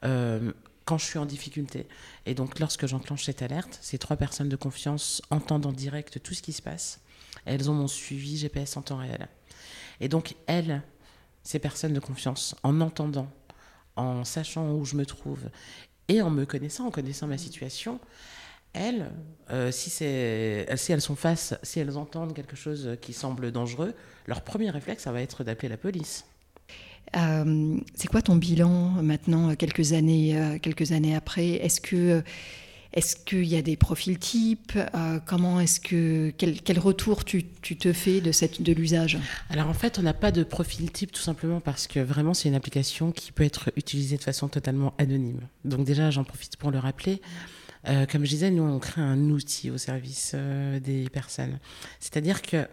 Euh, 0.03 0.53
quand 0.89 0.97
je 0.97 1.05
suis 1.05 1.19
en 1.19 1.27
difficulté. 1.27 1.87
Et 2.25 2.33
donc, 2.33 2.57
lorsque 2.57 2.87
j'enclenche 2.87 3.23
cette 3.23 3.43
alerte, 3.43 3.77
ces 3.79 3.99
trois 3.99 4.17
personnes 4.17 4.49
de 4.49 4.55
confiance 4.55 5.21
entendent 5.29 5.67
en 5.67 5.71
direct 5.71 6.19
tout 6.23 6.33
ce 6.33 6.41
qui 6.41 6.51
se 6.51 6.63
passe. 6.63 6.99
Elles 7.45 7.69
ont 7.69 7.75
mon 7.75 7.87
suivi 7.87 8.37
GPS 8.37 8.75
en 8.75 8.81
temps 8.81 8.97
réel. 8.97 9.27
Et 9.99 10.09
donc, 10.09 10.33
elles, 10.47 10.81
ces 11.43 11.59
personnes 11.59 11.93
de 11.93 11.99
confiance, 11.99 12.55
en 12.63 12.81
entendant, 12.81 13.31
en 13.97 14.25
sachant 14.25 14.73
où 14.73 14.83
je 14.83 14.95
me 14.95 15.05
trouve 15.05 15.51
et 16.07 16.23
en 16.23 16.31
me 16.31 16.45
connaissant, 16.45 16.87
en 16.87 16.91
connaissant 16.91 17.27
ma 17.27 17.37
situation, 17.37 17.99
elles, 18.73 19.11
euh, 19.51 19.71
si, 19.71 19.91
si 19.91 20.03
elles 20.03 21.01
sont 21.01 21.15
face, 21.15 21.53
si 21.61 21.79
elles 21.79 21.99
entendent 21.99 22.33
quelque 22.33 22.55
chose 22.55 22.97
qui 22.99 23.13
semble 23.13 23.51
dangereux, 23.51 23.93
leur 24.25 24.41
premier 24.41 24.71
réflexe, 24.71 25.03
ça 25.03 25.11
va 25.11 25.21
être 25.21 25.43
d'appeler 25.43 25.69
la 25.69 25.77
police. 25.77 26.25
Euh, 27.15 27.77
c'est 27.95 28.07
quoi 28.07 28.21
ton 28.21 28.35
bilan 28.35 29.01
maintenant, 29.01 29.55
quelques 29.55 29.93
années, 29.93 30.37
euh, 30.37 30.59
quelques 30.59 30.91
années 30.91 31.15
après? 31.15 31.51
Est-ce 31.51 31.81
que 31.81 32.23
est-ce 32.91 33.15
qu'il 33.15 33.45
y 33.45 33.55
a 33.55 33.61
des 33.61 33.77
profils 33.77 34.17
types? 34.17 34.77
Comment 35.27 35.59
est-ce 35.59 35.79
que 35.79 36.33
quel, 36.37 36.79
retour 36.79 37.23
tu, 37.23 37.43
te 37.43 37.93
fais 37.93 38.19
de 38.19 38.31
cette 38.31 38.63
de 38.63 38.73
l'usage? 38.73 39.19
Alors 39.51 39.67
en 39.67 39.75
fait, 39.75 39.99
on 39.99 40.01
n'a 40.01 40.15
pas 40.15 40.31
de 40.31 40.43
profil 40.43 40.91
type 40.91 41.11
tout 41.11 41.21
simplement 41.21 41.59
parce 41.59 41.85
que 41.85 41.99
vraiment 41.99 42.33
c'est 42.33 42.49
une 42.49 42.55
application 42.55 43.11
qui 43.11 43.31
peut 43.31 43.43
être 43.43 43.71
utilisée 43.75 44.17
de 44.17 44.23
façon 44.23 44.47
totalement 44.47 44.95
anonyme. 44.97 45.41
Donc 45.65 45.85
déjà, 45.85 46.09
j'en 46.09 46.23
profite 46.23 46.57
pour 46.57 46.71
le 46.71 46.79
rappeler. 46.79 47.21
Euh, 47.87 48.05
comme 48.05 48.25
je 48.25 48.29
disais, 48.29 48.51
nous, 48.51 48.63
on 48.63 48.79
crée 48.79 49.01
un 49.01 49.29
outil 49.29 49.69
au 49.69 49.77
service 49.77 50.33
euh, 50.35 50.79
des 50.79 51.09
personnes. 51.09 51.59
C'est-à-dire 51.99 52.41
que 52.41 52.67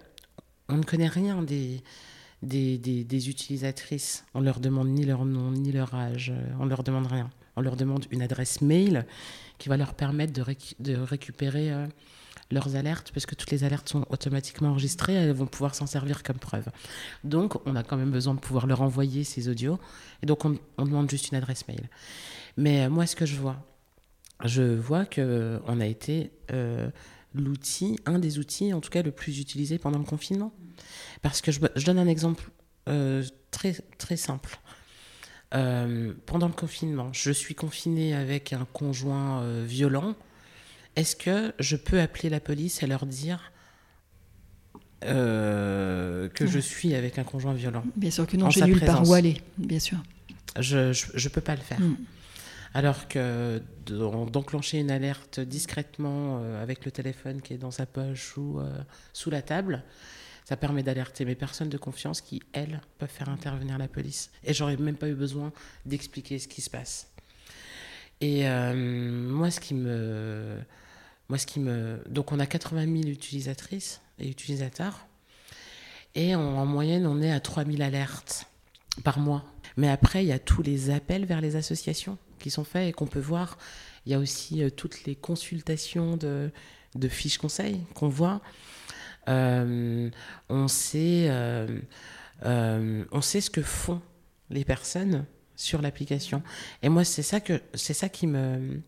on 0.69 0.79
ne 0.79 0.83
connaît 0.83 1.09
rien 1.09 1.43
des, 1.43 1.83
des, 2.43 2.79
des, 2.79 3.29
utilisatrices. 3.29 4.25
On 4.35 4.41
leur 4.41 4.61
demande 4.61 4.89
ni 4.89 5.05
leur 5.05 5.25
nom, 5.25 5.51
ni 5.51 5.73
leur 5.73 5.95
âge. 5.95 6.31
Euh, 6.35 6.55
on 6.61 6.67
leur 6.67 6.83
demande 6.83 7.07
rien. 7.07 7.31
On 7.57 7.61
leur 7.61 7.77
demande 7.77 8.07
une 8.11 8.23
adresse 8.23 8.61
mail 8.61 9.07
qui 9.59 9.69
va 9.69 9.77
leur 9.77 9.95
permettre 9.95 10.33
de, 10.33 10.45
de 10.79 10.97
récupérer 10.97 11.73
leurs 12.51 12.77
alertes, 12.77 13.11
parce 13.13 13.25
que 13.25 13.35
toutes 13.35 13.51
les 13.51 13.65
alertes 13.65 13.89
sont 13.89 14.05
automatiquement 14.11 14.69
enregistrées, 14.69 15.15
elles 15.15 15.33
vont 15.33 15.47
pouvoir 15.47 15.75
s'en 15.75 15.87
servir 15.87 16.23
comme 16.23 16.37
preuve. 16.37 16.69
Donc, 17.25 17.55
on 17.67 17.75
a 17.75 17.83
quand 17.83 17.97
même 17.97 18.11
besoin 18.11 18.35
de 18.35 18.41
pouvoir 18.41 18.67
leur 18.67 18.83
envoyer 18.83 19.25
ces 19.25 19.49
audios, 19.49 19.79
et 20.23 20.27
donc 20.27 20.45
on, 20.45 20.59
on 20.77 20.85
demande 20.85 21.11
juste 21.11 21.31
une 21.31 21.39
adresse 21.39 21.67
mail. 21.67 21.89
Mais 22.59 22.91
moi, 22.91 23.07
ce 23.07 23.17
que 23.17 23.25
je 23.25 23.37
vois, 23.37 23.57
je 24.45 24.63
vois 24.63 25.07
que 25.07 25.61
on 25.67 25.81
a 25.81 25.87
été 25.87 26.31
euh, 26.53 26.91
l'outil, 27.35 27.99
un 28.07 28.19
des 28.19 28.39
outils 28.39 28.73
en 28.73 28.81
tout 28.81 28.91
cas 28.91 29.03
le 29.03 29.11
plus 29.11 29.41
utilisé 29.41 29.79
pendant 29.79 29.99
le 29.99 30.05
confinement. 30.05 30.53
Parce 31.23 31.41
que 31.41 31.53
je, 31.53 31.61
donne 31.85 31.99
un 31.99 32.09
exemple 32.09 32.51
euh, 32.89 33.25
très, 33.51 33.75
très 33.99 34.17
simple. 34.17 34.59
Euh, 35.55 36.13
pendant 36.27 36.49
le 36.49 36.53
confinement, 36.53 37.13
je 37.13 37.31
suis 37.31 37.55
confinée 37.55 38.15
avec 38.15 38.53
un 38.53 38.67
conjoint 38.73 39.63
violent. 39.65 40.15
Est-ce 40.97 41.17
que 41.17 41.53
je 41.59 41.77
peux 41.77 42.01
appeler 42.01 42.31
la 42.31 42.41
police 42.41 42.83
et 42.83 42.87
leur 42.87 43.07
dire 43.07 43.53
que 45.03 46.47
je 46.47 46.59
suis 46.59 46.95
avec 46.95 47.19
un 47.19 47.25
conjoint 47.25 47.55
violent? 47.55 47.85
Bien 47.97 48.11
sûr 48.11 48.27
que 48.27 48.37
non, 48.37 48.51
j'ai 48.51 48.65
nulle 48.65 48.81
part 48.81 49.09
où 49.09 49.15
aller, 49.15 49.41
bien 49.57 49.79
sûr. 49.79 49.99
Je 50.59 50.89
ne 50.89 51.29
peux 51.29 51.41
pas 51.41 51.55
le 51.55 51.63
faire. 51.63 51.81
Mm. 51.81 51.97
Alors 52.77 53.09
que 53.09 53.63
d'enclencher 53.87 54.81
une 54.81 54.91
alerte 54.91 55.41
discrètement 55.41 56.41
euh, 56.43 56.63
avec 56.63 56.85
le 56.85 56.91
téléphone 56.91 57.41
qui 57.41 57.55
est 57.55 57.59
dans 57.59 57.71
sa 57.71 57.87
poche 57.87 58.37
ou 58.37 58.61
euh, 58.61 58.69
sous 59.15 59.31
la 59.31 59.41
table, 59.41 59.83
ça 60.47 60.57
permet 60.57 60.85
d'alerter 60.85 61.25
mes 61.25 61.35
personnes 61.35 61.69
de 61.69 61.77
confiance 61.77 62.21
qui, 62.21 62.41
elles, 62.53 62.81
peuvent 62.99 63.11
faire 63.11 63.29
intervenir 63.29 63.79
la 63.79 63.89
police. 63.89 64.31
Et 64.45 64.55
j'aurais 64.55 64.77
même 64.77 64.97
pas 64.97 65.09
eu 65.09 65.15
besoin 65.15 65.53
d'expliquer 65.87 66.39
ce 66.39 66.47
qui 66.47 66.61
se 66.61 66.71
passe. 66.71 67.11
Et 68.21 68.49
euh, 68.49 68.73
moi, 69.29 69.51
ce 69.51 69.59
qui 69.59 69.75
me. 69.75 70.59
Moi, 71.29 71.39
ce 71.39 71.47
qui 71.47 71.59
me. 71.59 72.01
Donc, 72.09 72.31
on 72.31 72.39
a 72.39 72.47
80 72.47 72.85
000 72.85 73.09
utilisatrices 73.09 74.01
et 74.21 74.29
utilisateurs. 74.29 75.09
Et 76.15 76.37
en 76.37 76.65
moyenne, 76.65 77.09
on 77.09 77.21
est 77.21 77.33
à 77.33 77.41
3 77.41 77.65
000 77.65 77.83
alertes 77.83 78.47
par 79.03 79.19
mois. 79.19 79.45
Mais 79.77 79.89
après, 79.89 80.25
il 80.25 80.29
y 80.29 80.33
a 80.33 80.39
tous 80.39 80.63
les 80.63 80.91
appels 80.91 81.25
vers 81.27 81.41
les 81.41 81.57
associations 81.57 82.19
qui 82.39 82.51
sont 82.51 82.65
faits 82.65 82.89
et 82.89 82.93
qu'on 82.93 83.09
peut 83.09 83.19
voir. 83.19 83.59
Il 84.07 84.13
y 84.13 84.15
a 84.15 84.21
aussi 84.21 84.63
euh, 84.63 84.71
toutes 84.71 85.03
les 85.07 85.17
consultations 85.17 86.17
de, 86.17 86.53
de 86.95 87.09
fiches 87.09 87.39
conseils 87.39 87.81
qu'on 87.95 88.09
voit. 88.09 88.41
Euh, 89.29 90.11
on, 90.49 90.69
sait, 90.69 91.27
euh, 91.29 91.81
on 92.45 93.21
sait 93.21 93.41
ce 93.41 93.51
que 93.51 93.63
font 93.63 94.01
les 94.51 94.65
personnes 94.65 95.25
sur 95.57 95.83
l'application. 95.83 96.43
Et 96.83 96.89
moi, 96.89 97.05
c'est 97.05 97.23
ça, 97.23 97.41
que, 97.41 97.61
c'est 97.75 97.95
ça 97.95 98.09
qui, 98.09 98.27
me, 98.27 98.81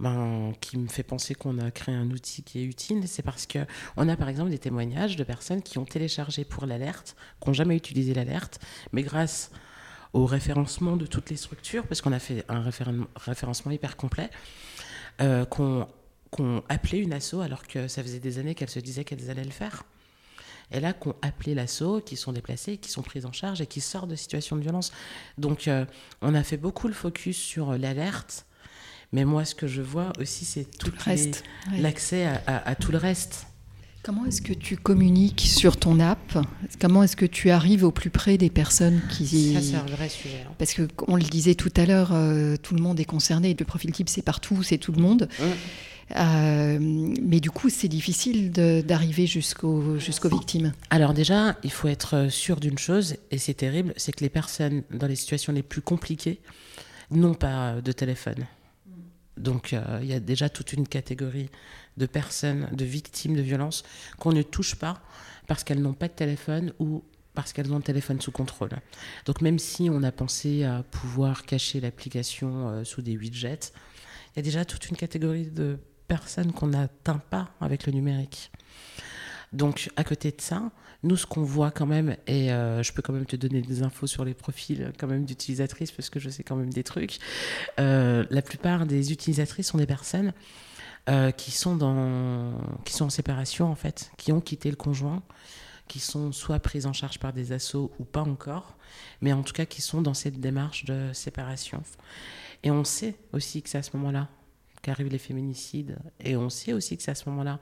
ben, 0.00 0.52
qui 0.60 0.78
me 0.78 0.88
fait 0.88 1.02
penser 1.02 1.34
qu'on 1.34 1.58
a 1.58 1.70
créé 1.70 1.94
un 1.94 2.10
outil 2.10 2.42
qui 2.42 2.60
est 2.60 2.64
utile. 2.64 3.06
C'est 3.06 3.22
parce 3.22 3.46
qu'on 3.46 4.08
a 4.08 4.16
par 4.16 4.28
exemple 4.28 4.50
des 4.50 4.58
témoignages 4.58 5.16
de 5.16 5.24
personnes 5.24 5.62
qui 5.62 5.78
ont 5.78 5.84
téléchargé 5.84 6.44
pour 6.44 6.66
l'alerte, 6.66 7.16
qui 7.40 7.48
n'ont 7.48 7.54
jamais 7.54 7.76
utilisé 7.76 8.14
l'alerte, 8.14 8.58
mais 8.92 9.02
grâce 9.02 9.50
au 10.14 10.26
référencement 10.26 10.96
de 10.96 11.06
toutes 11.06 11.30
les 11.30 11.36
structures, 11.36 11.86
parce 11.86 12.00
qu'on 12.00 12.12
a 12.12 12.20
fait 12.20 12.44
un 12.48 12.62
référencement 13.16 13.72
hyper 13.72 13.96
complet, 13.96 14.30
euh, 15.20 15.44
qu'on 15.44 15.88
appelait 16.68 17.00
une 17.00 17.12
asso 17.12 17.34
alors 17.42 17.66
que 17.66 17.88
ça 17.88 18.02
faisait 18.02 18.20
des 18.20 18.38
années 18.38 18.54
qu'elles 18.54 18.70
se 18.70 18.80
disaient 18.80 19.04
qu'elles 19.04 19.30
allaient 19.30 19.44
le 19.44 19.50
faire. 19.50 19.84
Et 20.72 20.80
là, 20.80 20.92
qu'on 20.92 21.14
appelait 21.22 21.54
l'asso, 21.54 22.00
qui 22.04 22.16
sont 22.16 22.32
déplacés, 22.32 22.78
qui 22.78 22.90
sont 22.90 23.02
prises 23.02 23.26
en 23.26 23.32
charge 23.32 23.60
et 23.60 23.66
qui 23.66 23.80
sortent 23.80 24.08
de 24.08 24.16
situations 24.16 24.56
de 24.56 24.62
violence. 24.62 24.92
Donc, 25.38 25.68
euh, 25.68 25.84
on 26.22 26.34
a 26.34 26.42
fait 26.42 26.56
beaucoup 26.56 26.88
le 26.88 26.94
focus 26.94 27.36
sur 27.36 27.76
l'alerte. 27.76 28.46
Mais 29.12 29.24
moi, 29.24 29.44
ce 29.44 29.54
que 29.54 29.68
je 29.68 29.82
vois 29.82 30.12
aussi, 30.18 30.44
c'est 30.44 30.64
tout, 30.64 30.90
le 30.90 30.98
reste, 30.98 31.44
l'accès 31.78 32.26
à, 32.46 32.74
tout 32.74 32.90
le 32.90 32.98
reste. 32.98 33.46
Comment 34.02 34.26
est-ce 34.26 34.42
que 34.42 34.52
tu 34.52 34.76
communiques 34.76 35.40
sur 35.40 35.76
ton 35.76 36.00
app? 36.00 36.36
Comment 36.80 37.04
est-ce 37.04 37.16
que 37.16 37.24
tu 37.24 37.50
arrives 37.50 37.84
au 37.84 37.92
plus 37.92 38.10
près 38.10 38.36
des 38.36 38.50
personnes 38.50 39.00
qui... 39.10 39.54
Ça, 39.54 39.62
c'est 39.62 39.76
un 39.76 39.86
vrai 39.86 40.08
sujet. 40.08 40.44
Hein. 40.46 40.52
Parce 40.58 40.74
que, 40.74 40.88
on 41.06 41.16
le 41.16 41.22
disait 41.22 41.54
tout 41.54 41.72
à 41.76 41.86
l'heure, 41.86 42.10
euh, 42.12 42.56
tout 42.56 42.74
le 42.74 42.82
monde 42.82 42.98
est 42.98 43.04
concerné. 43.04 43.54
Le 43.56 43.64
profil 43.64 43.92
type, 43.92 44.08
c'est 44.08 44.22
partout, 44.22 44.62
c'est 44.64 44.78
tout 44.78 44.92
le 44.92 45.00
monde. 45.00 45.28
Euh, 46.16 46.78
mais 46.80 47.40
du 47.40 47.50
coup, 47.50 47.70
c'est 47.70 47.88
difficile 47.88 48.50
d'arriver 48.50 49.26
jusqu'aux 49.26 49.98
jusqu'aux 49.98 50.28
victimes. 50.28 50.72
Alors 50.90 51.14
déjà, 51.14 51.56
il 51.62 51.70
faut 51.70 51.88
être 51.88 52.28
sûr 52.30 52.60
d'une 52.60 52.78
chose, 52.78 53.16
et 53.30 53.38
c'est 53.38 53.54
terrible, 53.54 53.94
c'est 53.96 54.12
que 54.12 54.20
les 54.20 54.30
personnes 54.30 54.82
dans 54.90 55.06
les 55.06 55.16
situations 55.16 55.52
les 55.52 55.62
plus 55.62 55.82
compliquées 55.82 56.40
n'ont 57.10 57.34
pas 57.34 57.80
de 57.80 57.92
téléphone. 57.92 58.46
Donc 59.36 59.72
euh, 59.72 59.98
il 60.02 60.08
y 60.08 60.12
a 60.12 60.20
déjà 60.20 60.48
toute 60.48 60.72
une 60.72 60.86
catégorie 60.86 61.50
de 61.96 62.06
personnes, 62.06 62.68
de 62.72 62.84
victimes 62.84 63.36
de 63.36 63.42
violences 63.42 63.82
qu'on 64.18 64.32
ne 64.32 64.42
touche 64.42 64.76
pas 64.76 65.00
parce 65.46 65.64
qu'elles 65.64 65.82
n'ont 65.82 65.94
pas 65.94 66.08
de 66.08 66.14
téléphone 66.14 66.72
ou 66.78 67.02
parce 67.34 67.52
qu'elles 67.52 67.72
ont 67.72 67.76
le 67.76 67.82
téléphone 67.82 68.20
sous 68.20 68.30
contrôle. 68.30 68.70
Donc 69.26 69.40
même 69.40 69.58
si 69.58 69.90
on 69.90 70.02
a 70.04 70.12
pensé 70.12 70.62
à 70.62 70.84
pouvoir 70.84 71.44
cacher 71.44 71.80
l'application 71.80 72.68
euh, 72.68 72.84
sous 72.84 73.02
des 73.02 73.16
widgets, 73.16 73.72
il 74.34 74.36
y 74.36 74.38
a 74.38 74.42
déjà 74.42 74.64
toute 74.64 74.88
une 74.88 74.96
catégorie 74.96 75.46
de 75.46 75.78
personnes 76.14 76.52
qu'on 76.52 76.68
n'atteint 76.68 77.22
pas 77.34 77.48
avec 77.60 77.86
le 77.86 77.92
numérique. 77.92 78.52
Donc 79.52 79.90
à 79.96 80.04
côté 80.04 80.30
de 80.30 80.40
ça, 80.40 80.70
nous, 81.02 81.16
ce 81.16 81.26
qu'on 81.26 81.42
voit 81.42 81.72
quand 81.72 81.86
même, 81.86 82.16
et 82.28 82.52
euh, 82.52 82.84
je 82.84 82.92
peux 82.92 83.02
quand 83.02 83.12
même 83.12 83.26
te 83.26 83.34
donner 83.34 83.62
des 83.62 83.82
infos 83.82 84.06
sur 84.06 84.24
les 84.24 84.32
profils 84.32 84.92
quand 84.98 85.08
même 85.08 85.24
d'utilisatrices 85.24 85.90
parce 85.90 86.08
que 86.10 86.20
je 86.20 86.30
sais 86.30 86.44
quand 86.44 86.54
même 86.54 86.72
des 86.72 86.84
trucs. 86.84 87.18
Euh, 87.80 88.24
la 88.30 88.42
plupart 88.42 88.86
des 88.86 89.10
utilisatrices 89.10 89.66
sont 89.66 89.78
des 89.78 89.86
personnes 89.86 90.32
euh, 91.10 91.32
qui 91.32 91.50
sont 91.50 91.74
dans, 91.74 92.52
qui 92.84 92.92
sont 92.94 93.06
en 93.06 93.10
séparation 93.10 93.66
en 93.70 93.74
fait, 93.74 94.12
qui 94.16 94.30
ont 94.30 94.40
quitté 94.40 94.70
le 94.70 94.76
conjoint, 94.76 95.20
qui 95.88 95.98
sont 95.98 96.30
soit 96.30 96.60
prises 96.60 96.86
en 96.86 96.92
charge 96.92 97.18
par 97.18 97.32
des 97.32 97.50
assos 97.50 97.90
ou 97.98 98.04
pas 98.04 98.22
encore, 98.22 98.76
mais 99.20 99.32
en 99.32 99.42
tout 99.42 99.52
cas 99.52 99.66
qui 99.66 99.82
sont 99.82 100.00
dans 100.00 100.14
cette 100.14 100.38
démarche 100.40 100.84
de 100.84 101.12
séparation. 101.12 101.82
Et 102.62 102.70
on 102.70 102.84
sait 102.84 103.16
aussi 103.32 103.62
que 103.62 103.68
c'est 103.68 103.78
à 103.78 103.82
ce 103.82 103.96
moment-là 103.96 104.28
qu'arrivent 104.84 105.08
les 105.08 105.18
féminicides, 105.18 105.96
et 106.20 106.36
on 106.36 106.50
sait 106.50 106.74
aussi 106.74 106.96
que 106.96 107.02
c'est 107.02 107.10
à 107.10 107.14
ce 107.14 107.28
moment-là 107.30 107.58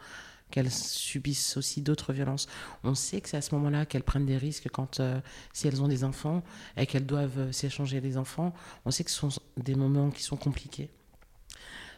qu'elles 0.51 0.71
subissent 0.71 1.57
aussi 1.57 1.81
d'autres 1.81 2.13
violences. 2.13 2.47
On 2.85 2.95
sait 2.95 3.21
que 3.21 3.29
c'est 3.29 3.39
à 3.39 3.41
ce 3.41 3.55
moment-là 3.55 3.87
qu'elles 3.87 4.03
prennent 4.03 4.27
des 4.27 4.37
risques 4.37 4.69
quand, 4.71 5.01
euh, 5.01 5.21
si 5.53 5.67
elles 5.67 5.83
ont 5.83 5.89
des 5.89 6.05
enfants 6.05 6.43
et 6.77 6.85
qu'elles 6.85 7.07
doivent 7.07 7.39
euh, 7.39 7.53
s'échanger 7.53 8.01
les 8.01 8.19
enfants. 8.19 8.53
On 8.85 8.91
sait 8.91 9.03
que 9.03 9.11
ce 9.11 9.17
sont 9.17 9.41
des 9.57 9.75
moments 9.75 10.11
qui 10.11 10.23
sont 10.23 10.37
compliqués. 10.37 10.91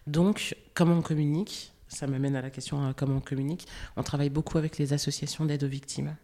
Donc, 0.06 0.54
comment 0.72 0.94
on 0.94 1.02
communique? 1.02 1.72
Ça 1.88 2.06
m'amène 2.06 2.36
à 2.36 2.42
la 2.42 2.50
question 2.50 2.94
comment 2.96 3.16
on 3.16 3.20
communique? 3.20 3.66
On 3.96 4.02
travaille 4.02 4.30
beaucoup 4.30 4.58
avec 4.58 4.78
les 4.78 4.92
associations 4.92 5.44
d'aide 5.44 5.64
aux 5.64 5.68
victimes. 5.68 6.16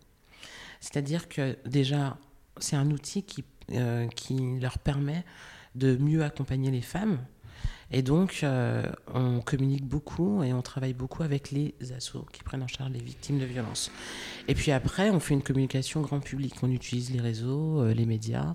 C'est-à-dire 0.80 1.28
que 1.28 1.56
déjà, 1.66 2.16
c'est 2.58 2.76
un 2.76 2.90
outil 2.90 3.22
qui, 3.22 3.44
qui 4.16 4.60
leur 4.60 4.78
permet 4.78 5.24
de 5.74 5.96
mieux 5.96 6.24
accompagner 6.24 6.70
les 6.70 6.80
femmes 6.80 7.18
et 7.92 8.02
donc, 8.02 8.40
euh, 8.42 8.84
on 9.12 9.40
communique 9.40 9.84
beaucoup 9.84 10.44
et 10.44 10.52
on 10.52 10.62
travaille 10.62 10.92
beaucoup 10.94 11.24
avec 11.24 11.50
les 11.50 11.74
assos 11.96 12.24
qui 12.32 12.42
prennent 12.44 12.62
en 12.62 12.68
charge 12.68 12.92
les 12.92 13.00
victimes 13.00 13.38
de 13.38 13.44
violences. 13.44 13.90
Et 14.46 14.54
puis 14.54 14.70
après, 14.70 15.10
on 15.10 15.18
fait 15.18 15.34
une 15.34 15.42
communication 15.42 16.00
grand 16.00 16.20
public. 16.20 16.54
On 16.62 16.70
utilise 16.70 17.10
les 17.10 17.20
réseaux, 17.20 17.82
euh, 17.82 17.92
les 17.92 18.06
médias. 18.06 18.54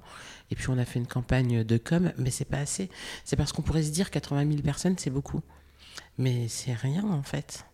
Et 0.52 0.56
puis 0.56 0.70
on 0.70 0.78
a 0.78 0.86
fait 0.86 1.00
une 1.00 1.08
campagne 1.08 1.64
de 1.66 1.78
com, 1.78 2.14
mais 2.18 2.32
c'est 2.32 2.46
pas 2.46 2.60
assez. 2.60 2.90
C'est 3.26 3.36
parce 3.36 3.52
qu'on 3.52 3.62
pourrait 3.62 3.84
se 3.84 3.92
dire 3.92 4.10
80 4.10 4.48
000 4.48 4.62
personnes, 4.62 4.96
c'est 4.98 5.10
beaucoup. 5.10 5.42
Mais 6.18 6.48
c'est 6.48 6.74
rien 6.74 7.04
en 7.04 7.24
fait. 7.24 7.66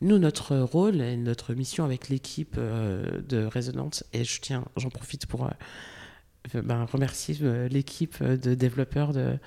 Nous, 0.00 0.18
notre 0.18 0.56
rôle 0.56 1.00
et 1.00 1.16
notre 1.16 1.54
mission 1.54 1.84
avec 1.84 2.08
l'équipe 2.08 2.56
euh, 2.58 3.22
de 3.28 3.44
Résonance, 3.44 4.02
et 4.12 4.24
je 4.24 4.40
tiens, 4.40 4.64
j'en 4.76 4.88
profite 4.88 5.26
pour 5.26 5.48
ben, 6.54 6.84
remercier 6.84 7.36
l'équipe 7.68 8.22
de 8.22 8.54
développeurs 8.54 9.12
de, 9.12 9.38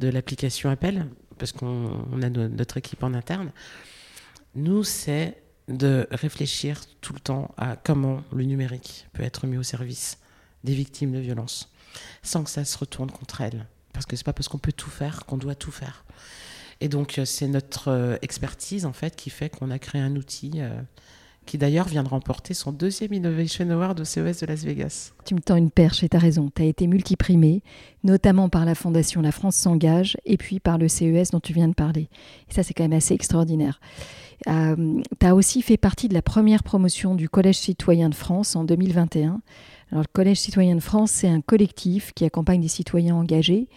de 0.00 0.08
l'application 0.08 0.70
Appel, 0.70 1.06
parce 1.38 1.52
qu'on 1.52 2.22
a 2.22 2.28
notre 2.28 2.76
équipe 2.76 3.02
en 3.02 3.14
interne, 3.14 3.52
nous, 4.54 4.84
c'est 4.84 5.42
de 5.68 6.06
réfléchir 6.10 6.80
tout 7.00 7.12
le 7.12 7.20
temps 7.20 7.54
à 7.56 7.76
comment 7.76 8.22
le 8.32 8.44
numérique 8.44 9.06
peut 9.12 9.22
être 9.22 9.46
mis 9.46 9.56
au 9.56 9.62
service 9.62 10.18
des 10.64 10.74
victimes 10.74 11.12
de 11.12 11.18
violences, 11.18 11.72
sans 12.22 12.44
que 12.44 12.50
ça 12.50 12.64
se 12.64 12.76
retourne 12.78 13.10
contre 13.10 13.40
elles. 13.40 13.66
Parce 13.92 14.06
que 14.06 14.16
c'est 14.16 14.24
pas 14.24 14.32
parce 14.32 14.48
qu'on 14.48 14.58
peut 14.58 14.72
tout 14.72 14.90
faire 14.90 15.24
qu'on 15.26 15.36
doit 15.36 15.54
tout 15.54 15.70
faire. 15.70 16.04
Et 16.80 16.88
donc, 16.88 17.18
euh, 17.18 17.24
c'est 17.24 17.46
notre 17.46 17.88
euh, 17.88 18.16
expertise, 18.22 18.86
en 18.86 18.92
fait, 18.92 19.14
qui 19.14 19.30
fait 19.30 19.48
qu'on 19.48 19.70
a 19.70 19.78
créé 19.78 20.00
un 20.00 20.16
outil 20.16 20.52
euh, 20.56 20.80
qui 21.46 21.58
d'ailleurs 21.58 21.88
vient 21.88 22.02
de 22.02 22.08
remporter 22.08 22.54
son 22.54 22.72
deuxième 22.72 23.12
Innovation 23.12 23.68
Award 23.70 24.00
au 24.00 24.04
CES 24.04 24.40
de 24.40 24.46
Las 24.46 24.64
Vegas. 24.64 25.12
Tu 25.24 25.34
me 25.34 25.40
tends 25.40 25.56
une 25.56 25.70
perche 25.70 26.02
et 26.02 26.08
tu 26.08 26.16
as 26.16 26.20
raison. 26.20 26.50
Tu 26.54 26.62
as 26.62 26.66
été 26.66 26.86
multiprimé, 26.86 27.62
notamment 28.04 28.48
par 28.48 28.64
la 28.64 28.74
Fondation 28.74 29.22
La 29.22 29.32
France 29.32 29.56
s'engage 29.56 30.16
et 30.24 30.36
puis 30.36 30.60
par 30.60 30.78
le 30.78 30.88
CES 30.88 31.30
dont 31.30 31.40
tu 31.40 31.52
viens 31.52 31.68
de 31.68 31.74
parler. 31.74 32.08
Et 32.48 32.54
ça, 32.54 32.62
c'est 32.62 32.74
quand 32.74 32.84
même 32.84 32.92
assez 32.92 33.14
extraordinaire. 33.14 33.80
Euh, 34.48 35.00
tu 35.20 35.26
as 35.26 35.34
aussi 35.34 35.62
fait 35.62 35.76
partie 35.76 36.08
de 36.08 36.14
la 36.14 36.22
première 36.22 36.62
promotion 36.62 37.14
du 37.14 37.28
Collège 37.28 37.58
citoyen 37.58 38.08
de 38.08 38.14
France 38.14 38.56
en 38.56 38.64
2021. 38.64 39.40
Alors, 39.90 40.02
le 40.02 40.12
Collège 40.12 40.38
citoyen 40.38 40.74
de 40.74 40.80
France, 40.80 41.10
c'est 41.10 41.28
un 41.28 41.40
collectif 41.40 42.12
qui 42.14 42.24
accompagne 42.24 42.60
des 42.60 42.68
citoyens 42.68 43.16
engagés 43.16 43.68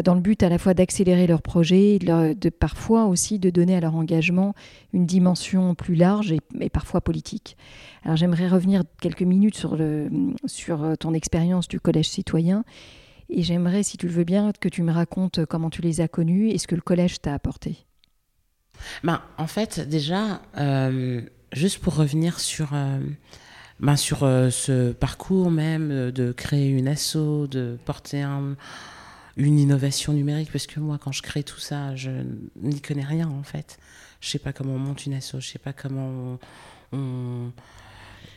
dans 0.00 0.14
le 0.14 0.20
but 0.20 0.42
à 0.42 0.48
la 0.48 0.58
fois 0.58 0.72
d'accélérer 0.72 1.26
leurs 1.26 1.42
projets, 1.42 1.98
de, 1.98 2.48
parfois 2.48 3.04
aussi 3.06 3.38
de 3.38 3.50
donner 3.50 3.76
à 3.76 3.80
leur 3.80 3.94
engagement 3.94 4.54
une 4.92 5.04
dimension 5.04 5.74
plus 5.74 5.94
large 5.94 6.32
et, 6.32 6.70
parfois 6.70 7.00
politique. 7.02 7.56
Alors 8.04 8.16
j'aimerais 8.16 8.48
revenir 8.48 8.84
quelques 9.00 9.22
minutes 9.22 9.56
sur, 9.56 9.76
euh, 9.78 10.96
ton 10.96 11.12
expérience 11.12 11.68
du 11.68 11.78
collège 11.78 12.08
citoyen 12.08 12.64
et 13.28 13.42
j'aimerais, 13.42 13.82
si 13.82 13.98
tu 13.98 14.06
le 14.06 14.12
veux 14.12 14.24
bien, 14.24 14.52
que 14.58 14.68
tu 14.68 14.82
me 14.82 14.92
racontes 14.92 15.44
comment 15.44 15.70
tu 15.70 15.82
les 15.82 16.00
as 16.00 16.08
connus 16.08 16.48
et 16.50 16.58
ce 16.58 16.66
que 16.66 16.74
le 16.74 16.80
collège 16.80 17.20
t'a 17.20 17.34
apporté. 17.34 17.86
Ben, 19.04 19.20
en 19.36 19.46
fait, 19.46 19.86
déjà, 19.88 20.40
euh, 20.58 21.20
juste 21.52 21.78
pour 21.78 21.96
revenir 21.96 22.40
sur, 22.40 22.70
euh, 22.72 22.98
ben, 23.78 23.96
sur 23.96 24.20
ce 24.20 24.92
parcours 24.92 25.50
même 25.50 26.10
de 26.10 26.32
créer 26.32 26.68
une 26.68 26.88
asso, 26.88 27.46
de 27.46 27.78
porter 27.84 28.22
un, 28.22 28.56
une 29.36 29.58
innovation 29.58 30.12
numérique 30.12 30.50
parce 30.52 30.66
que 30.66 30.80
moi 30.80 30.98
quand 30.98 31.12
je 31.12 31.22
crée 31.22 31.42
tout 31.42 31.58
ça 31.58 31.96
je 31.96 32.10
n'y 32.56 32.80
connais 32.80 33.04
rien 33.04 33.28
en 33.28 33.42
fait. 33.42 33.78
Je 34.20 34.28
sais 34.28 34.38
pas 34.38 34.52
comment 34.52 34.74
on 34.74 34.78
monte 34.78 35.06
une 35.06 35.14
asso 35.14 35.36
je 35.38 35.48
sais 35.48 35.58
pas 35.58 35.72
comment 35.72 36.38
on, 36.92 37.50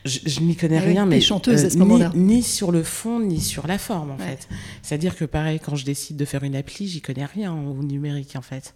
je, 0.06 0.40
n'y 0.40 0.56
connais 0.56 0.78
ah 0.78 0.80
rien 0.80 1.06
mais 1.06 1.20
chanteuse 1.20 1.64
à 1.64 1.70
ce 1.70 1.78
moment-là. 1.78 2.12
ni, 2.14 2.42
sur 2.42 2.72
le 2.72 2.82
fond 2.82 3.20
ni 3.20 3.40
sur 3.40 3.66
la 3.66 3.78
forme 3.78 4.10
en 4.10 4.18
fait. 4.18 4.48
C'est 4.82 4.94
à 4.94 4.98
dire 4.98 5.16
que 5.16 5.24
pareil 5.24 5.60
quand 5.60 5.76
je 5.76 5.84
décide 5.84 6.16
de 6.16 6.24
faire 6.24 6.42
une 6.42 6.56
appli 6.56 6.88
j'y 6.88 7.00
connais 7.00 7.24
rien 7.24 7.52
au 7.52 7.82
numérique 7.82 8.36
en 8.36 8.42
fait. 8.42 8.74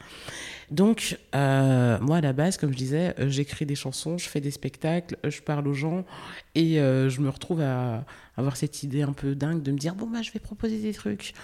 Donc 0.71 1.19
euh, 1.35 1.99
moi 2.01 2.19
à 2.19 2.21
la 2.21 2.33
base 2.33 2.57
comme 2.57 2.73
je 2.73 2.79
disais 2.79 3.14
euh, 3.19 3.29
j'écris 3.29 3.66
des 3.66 3.75
chansons 3.75 4.19
je 4.19 4.29
fais 4.29 4.40
des 4.40 4.51
spectacles 4.51 5.16
je 5.25 5.40
parle 5.40 5.66
aux 5.66 5.75
gens 5.75 6.05
et 6.55 6.81
euh, 6.81 7.09
je 7.09 7.21
me 7.21 7.29
retrouve 7.29 7.61
à 7.61 8.05
avoir 8.37 8.57
cette 8.57 8.83
idée 8.83 9.03
un 9.03 9.12
peu 9.12 9.35
dingue 9.35 9.62
de 9.62 9.73
me 9.73 9.79
dire 9.79 9.95
bon 9.95 10.07
bah 10.07 10.23
je 10.23 10.31
vais 10.33 10.40
proposer 10.40 10.79
des 10.79 10.93
trucs. 10.93 11.35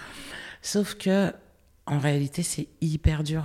Sauf 0.61 0.95
que, 0.95 1.31
en 1.85 1.99
réalité, 1.99 2.43
c'est 2.43 2.67
hyper 2.81 3.23
dur. 3.23 3.43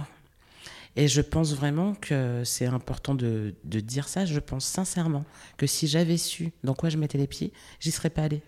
Et 0.96 1.08
je 1.08 1.20
pense 1.20 1.54
vraiment 1.54 1.94
que 1.94 2.42
c'est 2.44 2.66
important 2.66 3.14
de, 3.14 3.54
dire 3.64 4.08
ça. 4.08 4.24
Je 4.24 4.40
pense 4.40 4.64
sincèrement 4.64 5.24
que 5.56 5.66
si 5.66 5.86
j'avais 5.86 6.18
su 6.18 6.52
dans 6.64 6.74
quoi 6.74 6.90
je 6.90 6.98
mettais 6.98 7.18
les 7.18 7.26
pieds, 7.26 7.52
j'y 7.80 7.90
serais 7.90 8.10
pas 8.10 8.24
allée. 8.24 8.42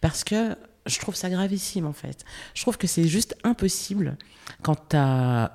Parce 0.00 0.22
que 0.24 0.56
je 0.84 0.98
trouve 1.00 1.16
ça 1.16 1.30
gravissime 1.30 1.86
en 1.86 1.92
fait. 1.92 2.24
Je 2.54 2.62
trouve 2.62 2.76
que 2.76 2.86
c'est 2.86 3.08
juste 3.08 3.36
impossible 3.42 4.16
quand 4.62 4.90
tu 4.90 4.96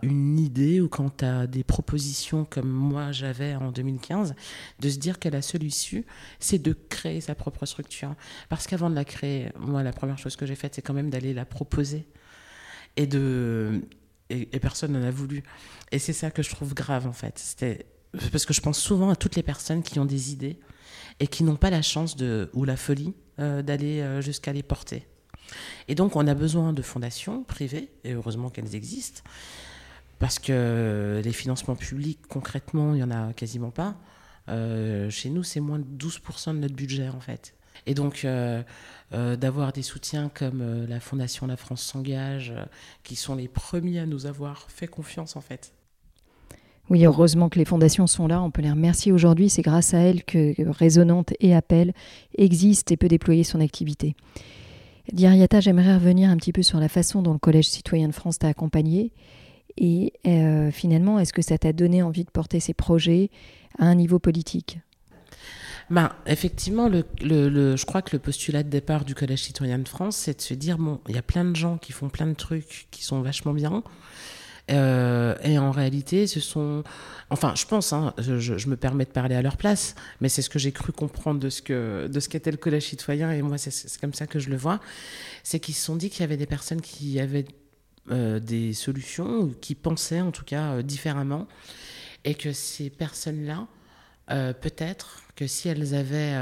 une 0.08 0.40
idée 0.40 0.82
ou 0.82 0.90
quand 0.90 1.18
tu 1.18 1.48
des 1.48 1.64
propositions 1.64 2.46
comme 2.46 2.70
moi 2.70 3.12
j'avais 3.12 3.56
en 3.56 3.72
2015, 3.72 4.36
de 4.80 4.90
se 4.90 4.98
dire 4.98 5.20
que 5.20 5.30
la 5.30 5.42
seule 5.42 5.64
issue, 5.64 6.06
c'est 6.40 6.60
de 6.60 6.74
créer 6.90 7.22
sa 7.22 7.36
propre 7.36 7.66
structure. 7.66 8.16
Parce 8.50 8.68
qu'avant 8.68 8.90
de 8.90 8.96
la 8.96 9.06
créer, 9.06 9.52
moi 9.60 9.84
la 9.84 9.94
première 9.94 10.18
chose 10.18 10.36
que 10.36 10.46
j'ai 10.46 10.56
faite, 10.56 10.76
c'est 10.76 10.82
quand 10.82 10.94
même 10.94 11.10
d'aller 11.10 11.34
la 11.34 11.46
proposer. 11.46 12.06
Et, 12.98 13.08
de, 13.08 13.82
et, 14.32 14.60
personne 14.60 14.94
n'en 14.94 15.04
a 15.04 15.12
voulu. 15.12 15.44
Et 15.91 16.00
c'est 16.00 16.13
ça 16.13 16.32
que 16.32 16.44
je 16.44 16.50
trouve 16.50 16.74
grave 16.74 17.08
en 17.08 17.13
fait. 17.13 17.38
C'était 17.38 17.86
parce 18.32 18.46
que 18.46 18.54
je 18.54 18.62
pense 18.62 18.80
souvent 18.80 19.10
à 19.10 19.15
toutes 19.15 19.36
les 19.36 19.44
personnes 19.44 19.84
qui 19.84 20.00
ont 20.00 20.06
des 20.06 20.32
idées 20.32 20.60
et 21.20 21.28
qui 21.28 21.44
n'ont 21.44 21.56
pas 21.56 21.70
la 21.70 21.82
chance 21.82 22.15
de, 22.15 22.50
ou 22.54 22.65
la 22.65 22.76
folie 22.76 23.13
euh, 23.39 23.62
d'aller 23.62 24.02
euh, 24.02 24.22
jusqu'à 24.22 24.54
les 24.54 24.63
porter. 24.63 25.08
Et 25.88 25.96
donc, 25.96 26.15
on 26.15 26.28
a 26.28 26.34
besoin 26.34 26.74
de 26.74 26.82
fondations 26.82 27.44
privées, 27.44 27.89
et 28.04 28.13
heureusement 28.13 28.50
qu'elles 28.50 28.76
existent, 28.76 29.22
parce 30.20 30.39
que 30.39 31.22
les 31.24 31.34
financements 31.34 31.76
publics, 31.76 32.20
concrètement, 32.30 32.94
il 32.94 32.98
n'y 32.98 33.04
en 33.04 33.12
a 33.12 33.34
quasiment 33.34 33.72
pas. 33.72 33.96
Euh, 34.50 35.10
chez 35.10 35.30
nous, 35.30 35.44
c'est 35.44 35.60
moins 35.60 35.80
de 35.80 35.86
12% 35.86 36.54
de 36.54 36.60
notre 36.60 36.76
budget, 36.76 37.10
en 37.10 37.20
fait. 37.20 37.54
Et 37.86 37.94
donc, 37.94 38.26
euh, 38.26 38.62
euh, 39.13 39.36
d'avoir 39.36 39.74
des 39.74 39.82
soutiens 39.82 40.30
comme 40.34 40.86
la 40.88 41.00
Fondation 41.00 41.48
La 41.48 41.58
France 41.58 41.82
s'engage, 41.82 42.54
qui 43.04 43.15
sont 43.15 43.36
les 43.36 43.48
premiers 43.48 44.00
à 44.00 44.06
nous 44.06 44.26
avoir 44.26 44.70
fait 44.70 44.88
confiance, 44.88 45.36
en 45.36 45.41
fait. 45.41 45.74
Oui, 46.89 47.06
heureusement 47.06 47.48
que 47.48 47.58
les 47.58 47.65
fondations 47.65 48.08
sont 48.08 48.28
là. 48.28 48.41
On 48.41 48.52
peut 48.52 48.62
les 48.62 48.72
remercier 48.72 49.12
aujourd'hui. 49.12 49.50
C'est 49.50 49.62
grâce 49.62 49.94
à 49.94 50.00
elles 50.00 50.24
que 50.24 50.54
Résonante 50.72 51.34
et 51.39 51.56
Appel 51.56 51.94
existent 52.38 52.94
et 52.94 52.98
peut 52.98 53.08
déployer 53.08 53.44
son 53.44 53.62
activité. 53.62 54.15
Diriata, 55.12 55.60
j'aimerais 55.60 55.96
revenir 55.96 56.30
un 56.30 56.38
petit 56.38 56.54
peu 56.54 56.63
sur 56.63 56.80
la 56.80 56.89
façon 56.89 57.22
dont 57.22 57.34
le 57.34 57.39
Collège 57.39 57.70
citoyen 57.70 58.08
de 58.08 58.13
France 58.13 58.39
t'a 58.39 58.50
accompagné. 58.50 59.13
Et 59.78 60.13
euh, 60.28 60.72
finalement, 60.72 61.20
est-ce 61.20 61.34
que 61.34 61.41
ça 61.41 61.58
t'a 61.58 61.74
donné 61.74 62.04
envie 62.04 62.24
de 62.24 62.30
porter 62.30 62.60
ces 62.60 62.74
projets 62.74 63.30
à 63.80 63.86
un 63.86 63.96
niveau 63.96 64.20
politique? 64.20 64.80
Ben, 65.92 66.10
effectivement, 66.26 66.90
le, 66.90 67.04
le, 67.22 67.76
je 67.76 67.86
crois 67.86 68.02
que 68.02 68.16
le 68.16 68.20
postulat 68.20 68.64
de 68.64 68.70
départ 68.70 69.06
du 69.06 69.14
Collège 69.14 69.44
citoyen 69.44 69.78
de 69.78 69.88
France, 69.88 70.16
c'est 70.16 70.38
de 70.38 70.42
se 70.42 70.54
dire, 70.54 70.78
bon, 70.78 71.00
il 71.10 71.16
y 71.16 71.18
a 71.20 71.22
plein 71.22 71.46
de 71.46 71.56
gens 71.56 71.78
qui 71.78 71.92
font 71.92 72.10
plein 72.10 72.28
de 72.28 72.34
trucs 72.34 72.88
qui 72.92 73.04
sont 73.04 73.22
vachement 73.22 73.54
bien, 73.54 73.84
euh, 74.72 75.36
et 75.44 75.58
en 75.60 75.72
réalité, 75.72 76.28
ce 76.28 76.40
sont. 76.40 76.84
Enfin, 77.30 77.54
je 77.56 77.66
pense, 77.66 77.92
hein, 77.94 78.14
je, 78.18 78.70
me 78.70 78.78
permets 78.78 79.06
de 79.06 79.12
parler 79.12 79.36
à 79.36 79.42
leur 79.42 79.58
place, 79.58 79.96
mais 80.22 80.30
c'est 80.30 80.42
ce 80.42 80.50
que 80.50 80.60
j'ai 80.60 80.72
cru 80.72 80.94
comprendre 80.94 81.40
de 81.40 81.50
ce 81.50 81.62
que 81.62 82.08
de 82.08 82.20
qu'était 82.20 82.52
le 82.52 82.58
collège 82.58 82.86
citoyen, 82.86 83.32
et 83.32 83.42
moi, 83.42 83.58
c'est 83.58 84.00
comme 84.00 84.14
ça 84.14 84.28
que 84.28 84.40
je 84.40 84.50
le 84.50 84.58
vois. 84.58 84.80
C'est 85.44 85.60
qu'ils 85.60 85.76
se 85.76 85.84
sont 85.84 85.96
dit 85.98 86.10
qu'il 86.10 86.22
y 86.22 86.24
avait 86.24 86.38
des 86.38 86.46
personnes 86.46 86.82
qui 86.82 87.20
avaient 87.20 87.46
euh, 88.12 88.40
des 88.40 88.74
solutions, 88.74 89.42
ou 89.42 89.56
qui 89.60 89.76
pensaient 89.76 90.22
en 90.22 90.32
tout 90.32 90.46
cas 90.46 90.76
euh, 90.76 90.82
différemment, 90.84 91.48
et 92.24 92.36
que 92.36 92.54
ces 92.54 92.90
personnes-là, 92.90 93.68
peut-être 94.62 95.24
que 95.36 95.48
si 95.48 95.67
elles 95.70 95.94
avaient. 95.96 96.36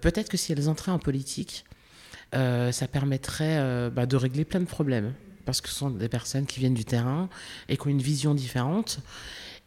peut-être 0.00 0.28
que 0.28 0.36
si 0.36 0.52
elles 0.52 0.68
entraient 0.68 0.92
en 0.92 0.98
politique, 0.98 1.64
ça 2.32 2.88
permettrait 2.90 3.90
bah, 3.90 4.06
de 4.06 4.16
régler 4.16 4.44
plein 4.44 4.60
de 4.60 4.66
problèmes 4.66 5.12
parce 5.46 5.60
que 5.62 5.68
ce 5.68 5.74
sont 5.74 5.90
des 5.90 6.08
personnes 6.08 6.44
qui 6.44 6.60
viennent 6.60 6.74
du 6.74 6.84
terrain 6.84 7.30
et 7.68 7.78
qui 7.78 7.86
ont 7.86 7.90
une 7.90 8.02
vision 8.02 8.34
différente 8.34 8.98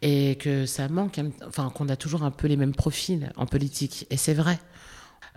et 0.02 0.36
que 0.36 0.66
ça 0.66 0.88
manque, 0.88 1.20
enfin 1.46 1.70
qu'on 1.70 1.88
a 1.88 1.96
toujours 1.96 2.22
un 2.22 2.30
peu 2.30 2.46
les 2.46 2.56
mêmes 2.56 2.74
profils 2.74 3.32
en 3.36 3.46
politique. 3.46 4.06
Et 4.10 4.16
c'est 4.16 4.34
vrai. 4.34 4.58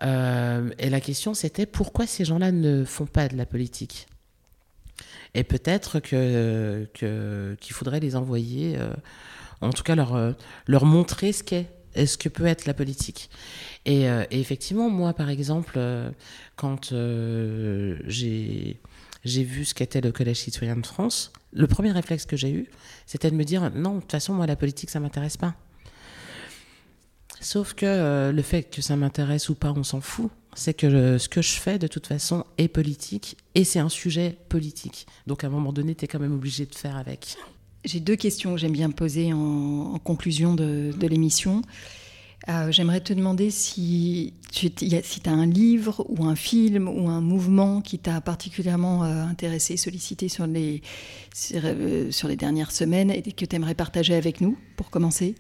Euh, 0.02 0.72
et 0.80 0.90
la 0.90 1.00
question 1.00 1.34
c'était 1.34 1.66
pourquoi 1.66 2.08
ces 2.08 2.26
gens-là 2.26 2.52
ne 2.52 2.84
font 2.84 3.06
pas 3.06 3.28
de 3.28 3.36
la 3.36 3.46
politique? 3.46 4.08
Et 5.34 5.44
peut-être 5.44 6.00
que 6.00 6.88
qu'il 6.94 7.74
faudrait 7.74 8.00
les 8.00 8.16
envoyer, 8.16 8.76
euh, 8.78 8.94
en 9.64 9.72
tout 9.72 9.84
cas 9.84 9.96
leur 9.96 10.16
euh, 10.16 10.34
leur 10.68 10.86
montrer 10.86 11.32
ce 11.32 11.44
qu'est, 11.44 11.70
ce 11.96 12.18
que 12.18 12.30
peut 12.30 12.46
être 12.46 12.66
la 12.66 12.74
politique. 12.74 13.30
Et, 13.86 14.04
et 14.04 14.40
effectivement, 14.40 14.90
moi 14.90 15.14
par 15.14 15.30
exemple, 15.30 15.80
quand 16.56 16.94
j'ai 18.04 18.80
vu 19.26 19.66
ce 19.66 19.74
qu'était 19.74 20.02
le 20.02 20.12
Collège 20.12 20.38
citoyen 20.38 20.78
de 20.78 20.86
France, 20.86 21.34
le 21.52 21.68
premier 21.68 21.92
réflexe 21.92 22.26
que 22.26 22.36
j'ai 22.36 22.52
eu, 22.52 22.70
c'était 23.06 23.30
de 23.30 23.36
me 23.36 23.44
dire 23.44 23.72
non, 23.76 23.96
de 23.96 24.00
toute 24.02 24.12
façon, 24.12 24.34
moi, 24.34 24.48
la 24.48 24.56
politique, 24.56 24.90
ça 24.90 25.00
m'intéresse 25.00 25.38
pas. 25.38 25.56
Sauf 27.40 27.74
que 27.74 27.86
euh, 27.86 28.32
le 28.32 28.42
fait 28.42 28.64
que 28.64 28.82
ça 28.82 28.96
m'intéresse 28.96 29.50
ou 29.50 29.56
pas, 29.56 29.74
on 29.76 29.84
s'en 29.84 30.02
fout. 30.02 30.32
C'est 30.56 30.74
que 30.74 31.18
ce 31.18 31.28
que 31.28 31.42
je 31.42 31.54
fais, 31.54 31.78
de 31.80 31.88
toute 31.88 32.08
façon, 32.08 32.46
est 32.58 32.68
politique 32.68 33.38
et 33.56 33.64
c'est 33.64 33.80
un 33.80 33.90
sujet 33.90 34.38
politique. 34.50 35.08
Donc 35.28 35.44
à 35.44 35.48
un 35.48 35.50
moment 35.50 35.74
donné, 35.74 35.96
tu 35.96 36.06
es 36.06 36.08
quand 36.08 36.20
même 36.20 36.34
obligé 36.34 36.66
de 36.66 36.76
faire 36.76 36.96
avec. 36.96 37.38
J'ai 37.86 38.00
deux 38.00 38.16
questions 38.16 38.54
que 38.54 38.60
j'aime 38.60 38.72
bien 38.72 38.90
poser 38.92 39.34
en, 39.34 40.00
conclusion 40.04 40.56
de, 40.56 40.94
l'émission. 41.02 41.62
Euh, 42.50 42.72
j'aimerais 42.72 43.00
te 43.00 43.14
demander 43.14 43.52
si 43.52 44.34
tu 44.52 44.70
si 44.78 45.22
as 45.26 45.32
un 45.32 45.46
livre 45.46 46.06
ou 46.10 46.26
un 46.26 46.36
film 46.36 46.90
ou 46.90 47.08
un 47.08 47.22
mouvement 47.22 47.80
qui 47.80 48.00
t'a 48.00 48.20
particulièrement 48.20 49.06
euh, 49.06 49.24
intéressé, 49.24 49.78
sollicité 49.78 50.28
sur 50.28 50.46
les, 50.46 50.82
euh, 51.54 52.12
sur, 52.12 52.28
les 52.28 52.36
dernières 52.36 52.72
semaines 52.72 53.12
et 53.12 53.22
que 53.22 53.46
tu 53.46 53.56
aimerais 53.56 53.76
partager 53.76 54.14
avec 54.14 54.42
nous 54.42 54.58
pour 54.76 54.90
commencer? 54.90 55.36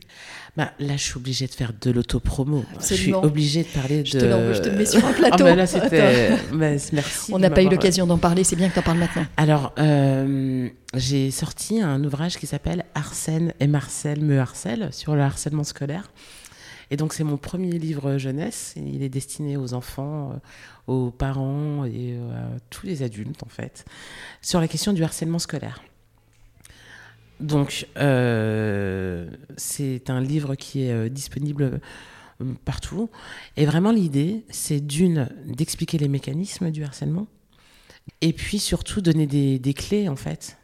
Bah, 0.56 0.72
Là, 0.80 0.96
je 0.96 1.04
suis 1.04 1.18
obligée 1.18 1.46
de 1.48 1.52
faire 1.52 1.74
de 1.80 1.92
l'autopromo. 1.92 2.63
Je 2.80 2.94
suis 2.94 3.13
obligée 3.13 3.63
de 3.63 3.68
parler 3.68 4.04
de. 4.04 4.06
Je 4.08 4.20
te, 4.20 4.54
je 4.54 4.62
te 4.62 4.70
mets 4.70 4.86
sur 4.86 5.06
un 5.06 5.13
plateau. 5.13 5.46
Ah, 5.46 5.56
là, 5.56 5.68
c'était. 5.68 6.38
Bah, 6.54 6.72
merci. 6.94 7.34
On 7.34 7.39
n'a 7.39 7.50
pas 7.50 7.63
eu 7.63 7.70
l'occasion 7.70 8.08
d'en 8.08 8.18
parler, 8.18 8.46
c'est 8.46 8.56
bien 8.56 8.70
que 8.70 8.74
tu 8.74 8.80
en 8.80 8.84
parles 8.84 9.00
maintenant. 9.00 9.26
Alors, 9.36 9.74
j'ai 10.96 11.32
sorti 11.32 11.82
un 11.82 12.02
ouvrage 12.02 12.38
qui 12.38 12.48
s'appelle 12.48 12.86
Arsène 12.96 13.54
et 13.60 13.68
Marcel 13.68 14.22
me 14.22 14.39
harcèlent 14.39 14.88
sur 14.92 15.16
le 15.16 15.22
harcèlement 15.22 15.66
scolaire. 15.66 16.10
Et 16.91 16.98
donc 16.98 17.13
c'est 17.13 17.24
mon 17.24 17.38
premier 17.38 17.78
livre 17.80 18.17
jeunesse. 18.17 18.74
Il 18.78 19.04
est 19.04 19.10
destiné 19.10 19.58
aux 19.58 19.74
enfants, 19.74 20.32
euh, 20.32 20.93
aux 20.93 21.12
parents 21.12 21.86
et 21.86 22.15
euh, 22.17 22.56
à 22.56 22.60
tous 22.69 22.86
les 22.86 23.04
adultes 23.04 23.43
en 23.43 23.50
fait, 23.50 23.86
sur 24.41 24.60
la 24.60 24.67
question 24.67 24.93
du 24.93 25.04
harcèlement 25.04 25.39
scolaire. 25.39 25.84
Donc 27.39 27.88
euh, 27.98 29.30
c'est 29.58 30.10
un 30.10 30.22
livre 30.22 30.56
qui 30.56 30.84
est 30.84 31.10
disponible 31.10 31.82
partout. 32.65 33.10
Et 33.58 33.65
vraiment 33.65 33.91
l'idée, 33.91 34.43
c'est 34.50 34.80
d'une, 34.80 35.30
d'expliquer 35.46 35.98
les 35.98 36.08
mécanismes 36.08 36.72
du 36.72 36.84
harcèlement, 36.84 37.28
et 38.22 38.34
puis 38.34 38.60
surtout 38.60 39.02
donner 39.02 39.28
des, 39.28 39.60
des 39.60 39.74
clés 39.74 40.10
en 40.10 40.15
fait 40.15 40.58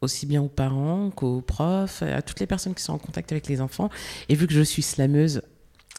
aussi 0.00 0.26
bien 0.26 0.42
aux 0.42 0.48
parents 0.48 1.10
qu'aux 1.10 1.40
profs, 1.40 2.02
à 2.02 2.22
toutes 2.22 2.40
les 2.40 2.46
personnes 2.46 2.74
qui 2.74 2.82
sont 2.82 2.92
en 2.92 2.98
contact 2.98 3.32
avec 3.32 3.48
les 3.48 3.60
enfants. 3.60 3.90
Et 4.28 4.34
vu 4.34 4.46
que 4.46 4.52
je 4.52 4.62
suis 4.62 4.82
slameuse, 4.82 5.42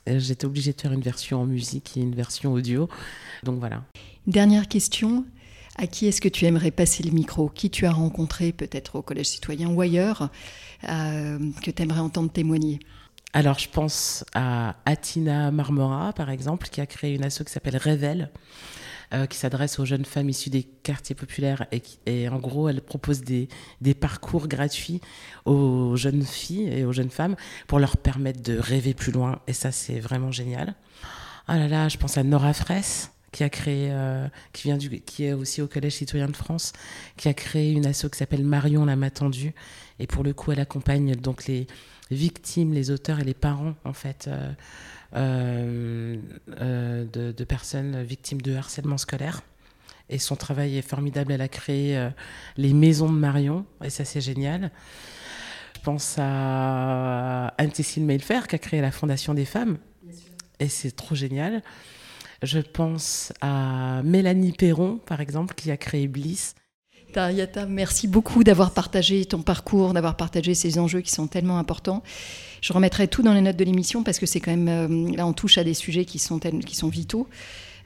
euh, 0.08 0.20
j'étais 0.20 0.46
obligée 0.46 0.74
de 0.74 0.82
faire 0.82 0.94
une 0.94 1.02
version 1.02 1.42
en 1.42 1.46
musique 1.46 1.98
et 1.98 2.02
une 2.02 2.16
version 2.16 2.54
audio. 2.54 2.88
Donc 3.44 3.60
voilà. 3.60 3.84
Dernière 4.26 4.68
question. 4.68 5.26
À 5.80 5.86
qui 5.86 6.08
est-ce 6.08 6.22
que 6.22 6.30
tu 6.30 6.46
aimerais 6.46 6.72
passer 6.72 7.04
le 7.04 7.12
micro? 7.12 7.50
Qui 7.50 7.70
tu 7.70 7.86
as 7.86 7.92
rencontré 7.92 8.52
peut-être 8.52 8.96
au 8.96 9.04
Collège 9.04 9.28
citoyen 9.28 9.70
ou 9.70 9.80
ailleurs 9.80 10.30
euh, 10.90 11.38
que 11.64 11.70
tu 11.70 11.84
aimerais 11.84 12.00
entendre 12.00 12.32
témoigner? 12.32 12.80
Alors, 13.34 13.60
je 13.60 13.70
pense 13.70 14.26
à 14.34 14.76
Atina 14.86 15.52
Marmora, 15.52 16.14
par 16.14 16.32
exemple, 16.32 16.70
qui 16.70 16.82
a 16.82 16.88
créé 16.88 17.14
une 17.14 17.24
asso 17.24 17.44
qui 17.46 17.52
s'appelle 17.52 17.78
Révèle, 17.78 18.32
qui 19.30 19.38
s'adresse 19.38 19.80
aux 19.80 19.86
jeunes 19.86 20.04
femmes 20.04 20.30
issues 20.30 20.50
des 20.50 20.63
quartiers 20.63 21.15
populaires 21.15 21.65
et, 21.72 21.82
et 22.06 22.28
en 22.28 22.39
gros 22.39 22.67
elle 22.67 22.82
propose 22.82 23.22
des, 23.22 23.48
des, 23.80 23.93
parcours 23.93 24.50
gratuits 24.50 25.00
aux 25.46 25.96
jeunes 25.96 26.24
filles 26.24 26.67
et 26.67 26.84
aux 26.84 26.91
jeunes 26.91 27.10
femmes 27.10 27.38
pour 27.67 27.80
leur 27.80 27.96
permettre 27.96 28.41
de 28.41 28.58
rêver 28.58 28.93
plus 28.93 29.13
loin 29.13 29.39
et 29.48 29.54
ça 29.54 29.72
c'est 29.72 30.00
vraiment 30.00 30.32
génial. 30.32 30.76
Ah 31.48 31.58
là 31.58 31.70
là, 31.70 31.88
je 31.88 31.98
pense 31.98 32.17
à 32.17 32.24
Nora 32.24 32.54
Fraisse 32.54 33.12
qui 33.32 33.43
a 33.43 33.50
créé, 33.50 33.89
euh, 33.91 34.28
qui 34.52 34.63
vient 34.63 34.78
du, 34.78 35.02
qui 35.02 35.26
est 35.26 35.34
aussi 35.34 35.62
au 35.62 35.67
Collège 35.67 35.93
citoyen 35.93 36.28
de 36.28 36.36
France, 36.36 36.74
qui 37.17 37.28
a 37.28 37.34
créé 37.34 37.72
une 37.72 37.86
asso 37.86 38.10
qui 38.12 38.17
s'appelle 38.17 38.43
Marion 38.43 38.86
la 38.86 38.96
m'a 38.96 39.12
tendue. 39.12 39.54
Et 40.00 40.08
pour 40.08 40.24
le 40.24 40.34
coup, 40.34 40.52
elle 40.52 40.60
accompagne 40.60 41.15
donc 41.15 41.46
les 41.46 41.67
victimes, 42.10 42.74
les 42.74 42.89
auteurs 42.91 43.20
et 43.20 43.24
les 43.24 43.34
parents 43.34 43.76
en 43.84 43.93
fait 43.93 44.28
euh, 44.28 44.52
euh, 45.15 46.17
euh, 46.60 47.06
de, 47.06 47.43
personnes 47.46 48.04
victimes 48.04 48.41
de 48.41 48.56
harcèlement 48.56 48.98
scolaire. 48.98 49.41
Et 50.10 50.20
son 50.20 50.36
travail 50.36 50.78
est 50.78 50.82
formidable. 50.88 51.32
Elle 51.32 51.41
a 51.41 51.48
créé 51.48 51.98
euh, 51.98 52.10
les 52.58 52.74
maisons 52.74 53.12
de 53.12 53.17
Marion, 53.17 53.65
et 53.84 53.89
ça 53.89 54.06
c'est 54.06 54.22
génial. 54.22 54.72
Je 55.76 55.82
pense 55.82 56.15
à 56.17 57.48
Anne-Cécile 57.58 58.04
Mailfer 58.04 58.48
qui 58.50 58.56
a 58.56 58.60
créé 58.60 58.82
la 58.82 58.91
Fondation 58.91 59.34
des 59.34 59.46
femmes, 59.46 59.78
et 60.60 60.67
c'est 60.67 60.91
trop 60.91 61.15
génial. 61.15 61.62
Je 62.43 62.60
pense 62.60 63.34
à 63.41 64.02
Mélanie 64.04 64.52
Perron, 64.52 64.98
par 64.98 65.22
exemple, 65.22 65.56
qui 65.56 65.72
a 65.72 65.78
créé 65.78 66.08
Bliss. 66.08 66.56
Tariata, 67.13 67.65
merci 67.65 68.08
beaucoup 68.08 68.43
d'avoir 68.43 68.72
partagé 68.72 69.26
ton 69.26 69.41
parcours, 69.41 69.93
d'avoir 69.93 70.15
partagé 70.15 70.54
ces 70.54 70.78
enjeux 70.78 71.02
qui 71.02 71.12
sont 71.12 71.28
tellement 71.28 71.58
importants. 71.58 72.04
Je 72.62 72.74
remettrai 72.74 73.08
tout 73.08 73.24
dans 73.24 73.34
les 73.34 73.41
notes 73.41 73.56
de 73.56 73.63
l'émission 73.63 74.04
parce 74.04 74.20
que 74.20 74.26
c'est 74.26 74.39
quand 74.39 74.56
même 74.56 74.67
euh, 74.67 75.15
là 75.15 75.26
on 75.26 75.34
touche 75.34 75.58
à 75.58 75.63
des 75.63 75.74
sujets 75.74 76.06
qui 76.06 76.20
sont 76.20 76.39
qui 76.39 76.76
sont 76.76 76.89
vitaux. 76.89 77.28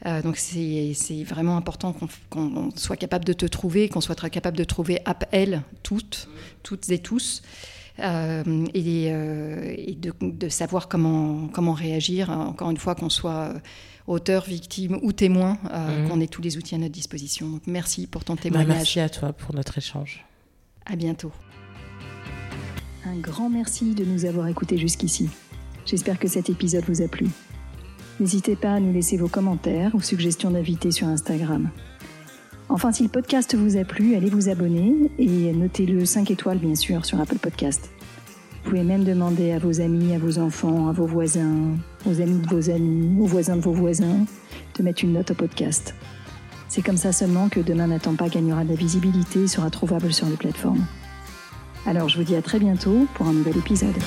Euh, 0.05 0.21
donc 0.21 0.38
c'est 0.38 1.23
vraiment 1.23 1.57
important 1.57 1.95
qu'on 2.29 2.71
soit 2.75 2.97
capable 2.97 3.25
de 3.25 3.34
te 3.34 3.45
trouver, 3.45 3.89
qu'on 3.89 4.01
soit 4.01 4.15
capable 4.29 4.57
de 4.57 4.63
trouver 4.63 4.99
elles 5.31 5.62
toutes, 5.84 6.27
toutes 6.63 6.89
et 6.89 6.99
tous. 6.99 7.43
Euh, 7.99 8.65
et, 8.73 9.07
et 9.07 9.95
de, 9.95 10.13
de, 10.21 10.49
savoir 10.49 10.88
comment, 10.88 11.49
comment 11.49 11.73
réagir, 11.73 12.31
encore 12.31 12.71
une 12.71 12.77
fois, 12.77 12.95
qu'on 12.95 13.10
soit 13.10 13.53
auteur, 14.12 14.43
victime 14.45 15.00
ou 15.02 15.12
témoin, 15.12 15.58
mhm. 15.63 16.10
qu'on 16.10 16.21
ait 16.21 16.28
tous 16.28 16.41
les 16.41 16.58
outils 16.58 16.76
à 16.76 16.78
notre 16.78 16.91
disposition. 16.91 17.50
Donc 17.50 17.62
merci 17.67 18.08
pour 18.08 18.24
ton 18.24 18.36
bah, 18.36 18.41
témoignage. 18.41 18.78
merci 18.78 19.00
à 19.00 19.10
toi 19.10 19.34
pour 19.34 19.56
notre 19.56 19.78
échange. 19.78 20.26
À 20.86 20.95
bientôt. 20.95 21.32
Un 23.06 23.17
grand 23.17 23.50
merci 23.50 23.95
de 23.95 24.06
nous 24.06 24.26
avoir 24.26 24.47
écoutés 24.47 24.78
jusqu'ici. 24.78 25.30
J'espère 25.86 26.19
que 26.19 26.28
cet 26.28 26.50
épisode 26.50 26.84
vous 26.88 27.02
a 27.02 27.08
plu. 27.08 27.28
N'hésitez 28.19 28.56
pas 28.56 28.76
à 28.76 28.80
nous 28.80 28.93
laisser 28.93 29.17
vos 29.17 29.28
commentaires 29.28 29.95
ou 29.95 30.02
suggestions 30.02 30.52
d'invités 30.52 30.91
sur 30.91 31.08
Instagram. 31.08 31.69
Enfin, 32.69 32.91
si 32.91 33.04
le 33.04 33.10
podcast 33.10 33.56
vous 33.56 33.78
a 33.78 33.84
plu, 33.84 34.15
allez 34.15 34.30
vous 34.30 34.47
abonner 34.47 35.12
et 35.17 35.52
notez-le 35.52 36.06
5 36.06 36.30
étoiles 36.32 36.60
bien 36.60 36.76
sûr 36.76 37.04
sur 37.06 37.19
Apple 37.19 37.39
Podcast. 37.39 37.89
Vous 38.63 38.69
pouvez 38.69 38.84
même 38.84 39.04
demander 39.04 39.52
à 39.52 39.60
vos 39.60 39.82
amis, 39.82 40.13
à 40.13 40.19
vos 40.19 40.38
enfants, 40.38 40.88
à 40.88 40.91
vos 40.91 41.08
voisins, 41.08 41.76
aux 42.05 42.21
amis 42.21 42.39
de 42.39 42.47
vos 42.47 42.69
amis, 42.69 43.19
aux 43.19 43.25
voisins 43.25 43.55
de 43.55 43.61
vos 43.61 43.73
voisins, 43.73 44.25
de 44.77 44.83
mettre 44.83 45.03
une 45.03 45.13
note 45.13 45.31
au 45.31 45.35
podcast. 45.35 45.95
C'est 46.67 46.81
comme 46.81 46.97
ça 46.97 47.11
seulement 47.11 47.49
que 47.49 47.59
Demain 47.59 47.87
n'attend 47.87 48.15
pas 48.15 48.29
gagnera 48.29 48.63
de 48.63 48.69
la 48.69 48.75
visibilité 48.75 49.43
et 49.43 49.47
sera 49.47 49.69
trouvable 49.69 50.13
sur 50.13 50.27
les 50.27 50.37
plateformes. 50.37 50.85
Alors 51.85 52.09
je 52.09 52.17
vous 52.17 52.23
dis 52.23 52.35
à 52.35 52.41
très 52.41 52.59
bientôt 52.59 53.07
pour 53.15 53.27
un 53.27 53.33
nouvel 53.33 53.57
épisode. 53.57 53.97